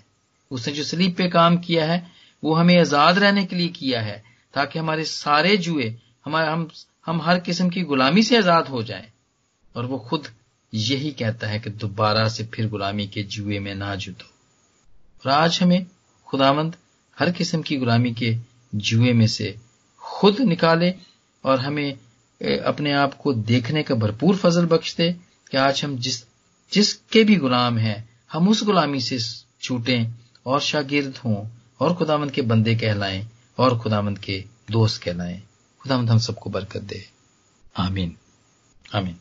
اس 0.51 0.67
نے 0.67 0.73
جو 0.73 0.83
سلیب 0.83 1.17
پہ 1.17 1.27
کام 1.27 1.57
کیا 1.57 1.87
ہے، 1.87 1.99
وہ 2.43 2.59
ہمیں 2.59 2.79
آزاد 2.79 3.13
رہنے 3.13 3.45
کے 3.45 3.55
لیے 3.55 3.67
کیا 3.67 4.05
ہے 4.05 4.21
تاکہ 4.51 4.79
ہمارے 4.79 5.05
سارے 5.05 5.55
جوئے، 5.55 5.95
ہمارے 6.25 6.49
ہم 6.49 6.65
ہم 7.07 7.21
ہر 7.21 7.37
قسم 7.45 7.69
کی 7.69 7.83
غلامی 7.83 8.21
سے 8.21 8.37
آزاد 8.37 8.63
ہو 8.69 8.81
جائیں۔ 8.81 9.05
اور 9.73 9.83
وہ 9.83 9.97
خود 9.97 10.25
یہی 10.71 11.11
کہتا 11.11 11.49
ہے 11.49 11.59
کہ 11.59 11.69
دوبارہ 11.69 12.27
سے 12.27 12.43
پھر 12.51 12.67
غلامی 12.67 13.05
کے 13.05 13.23
جوئے 13.23 13.59
میں 13.59 13.75
نہ 13.75 13.95
جتو 13.99 14.25
اور 15.23 15.31
آج 15.31 15.59
ہمیں 15.61 15.79
خداوند 16.25 16.71
ہر 17.19 17.27
قسم 17.37 17.61
کی 17.61 17.77
غلامی 17.77 18.13
کے 18.13 18.35
جوئے 18.73 19.13
میں 19.13 19.27
سے 19.27 19.53
خود 19.97 20.39
نکالے 20.39 20.91
اور 21.41 21.57
ہمیں 21.57 21.93
اپنے 22.63 22.93
آپ 22.93 23.17
کو 23.17 23.33
دیکھنے 23.33 23.83
کا 23.83 23.95
بھرپور 23.95 24.35
فضل 24.35 24.65
بخش 24.65 24.97
دے 24.97 25.11
کہ 25.51 25.57
آج 25.57 25.81
ہم 25.85 25.95
جس 25.99 26.25
جس 26.71 26.95
کے 26.95 27.23
بھی 27.23 27.37
غلام 27.37 27.77
ہیں، 27.77 27.95
ہم 28.33 28.49
اس 28.49 28.63
غلامی 28.63 28.99
سے 28.99 29.17
چھوٹیں 29.59 30.03
اور 30.43 30.59
شاگرد 30.59 31.11
ہوں 31.25 31.43
اور 31.77 31.95
خدامند 31.95 32.31
کے 32.31 32.41
بندے 32.41 32.75
کہلائیں 32.75 33.21
اور 33.55 33.71
خدامند 33.71 34.17
کے 34.17 34.43
دوست 34.73 35.01
کہلائیں۔ 35.01 35.39
خدامند 35.79 36.09
ہم 36.09 36.17
سب 36.17 36.35
کو 36.35 36.49
برکت 36.49 36.89
دے۔ 36.89 36.97
آمین۔ 37.73 38.13
آمین۔ 38.93 39.13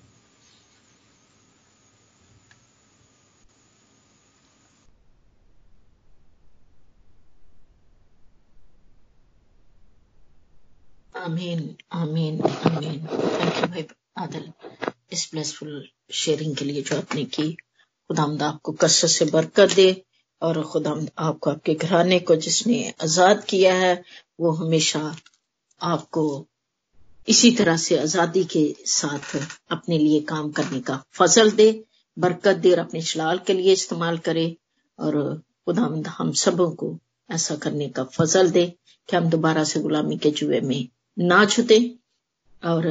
آمین 11.24 11.72
آمین 11.90 12.40
آمین۔ 12.64 12.98
تھینک 13.06 13.60
یو 13.60 13.66
بھائی 13.66 13.82
عادل، 14.16 14.44
اس 15.10 15.28
بلیسفل 15.32 15.80
شیئرنگ 16.12 16.52
کے 16.52 16.64
لیے 16.64 16.82
جو 16.87 16.96
آپ 16.96 17.14
نے 17.14 17.24
کی۔ 17.24 17.54
خدا 18.08 18.22
آمد 18.22 18.42
آپ 18.42 18.62
کو 18.62 18.72
کثرت 18.72 19.10
سے 19.10 19.24
برکت 19.24 19.76
دے 19.76 19.92
اور 20.38 20.56
خدا 20.62 20.90
آمد 20.90 21.08
آپ 21.16 21.40
کو 21.40 21.50
آپ 21.50 21.64
کے 21.64 21.74
گھرانے 21.80 22.18
کو 22.18 22.34
جس 22.34 22.66
نے 22.66 22.90
آزاد 22.98 23.34
کیا 23.46 23.80
ہے، 23.80 23.94
وہ 24.38 24.58
ہمیشہ 24.58 24.98
آپ 25.80 26.10
کو 26.10 26.44
اسی 27.26 27.50
طرح 27.50 27.76
سے 27.76 28.00
آزادی 28.00 28.42
کے 28.42 28.72
ساتھ 28.87 29.37
اپنے 29.68 29.98
لیے 29.98 30.20
کام 30.20 30.50
کرنے 30.50 30.80
کا 30.80 30.98
فضل 31.10 31.58
دے، 31.58 31.72
برکت 32.16 32.62
دے 32.62 32.70
اور 32.70 32.78
اپنے 32.78 33.00
چلال 33.00 33.38
کے 33.46 33.52
لیے 33.52 33.72
استعمال 33.72 34.16
کرے۔ 34.16 34.46
اور 34.96 35.37
خدا 35.66 36.10
ہم 36.20 36.32
سبوں 36.32 36.72
کو 36.72 36.98
ایسا 37.28 37.54
کرنے 37.60 37.88
کا 37.88 38.04
فضل 38.04 38.54
دے 38.54 38.66
کہ 39.08 39.16
ہم 39.16 39.28
دوبارہ 39.28 39.64
سے 39.64 39.80
غلامی 39.80 40.16
کے 40.16 40.30
جوئے 40.30 40.60
میں 40.60 40.94
نہ 41.16 41.44
چھتے 41.50 41.79
اور 42.62 42.85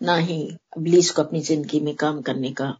نہ 0.00 0.10
ہی 0.18 0.48
ابلیس 0.70 1.12
کو 1.12 1.22
اپنی 1.22 1.40
زندگی 1.40 1.80
میں 1.80 1.92
کام 1.92 2.22
کرنے 2.22 2.52
کا 2.52 2.70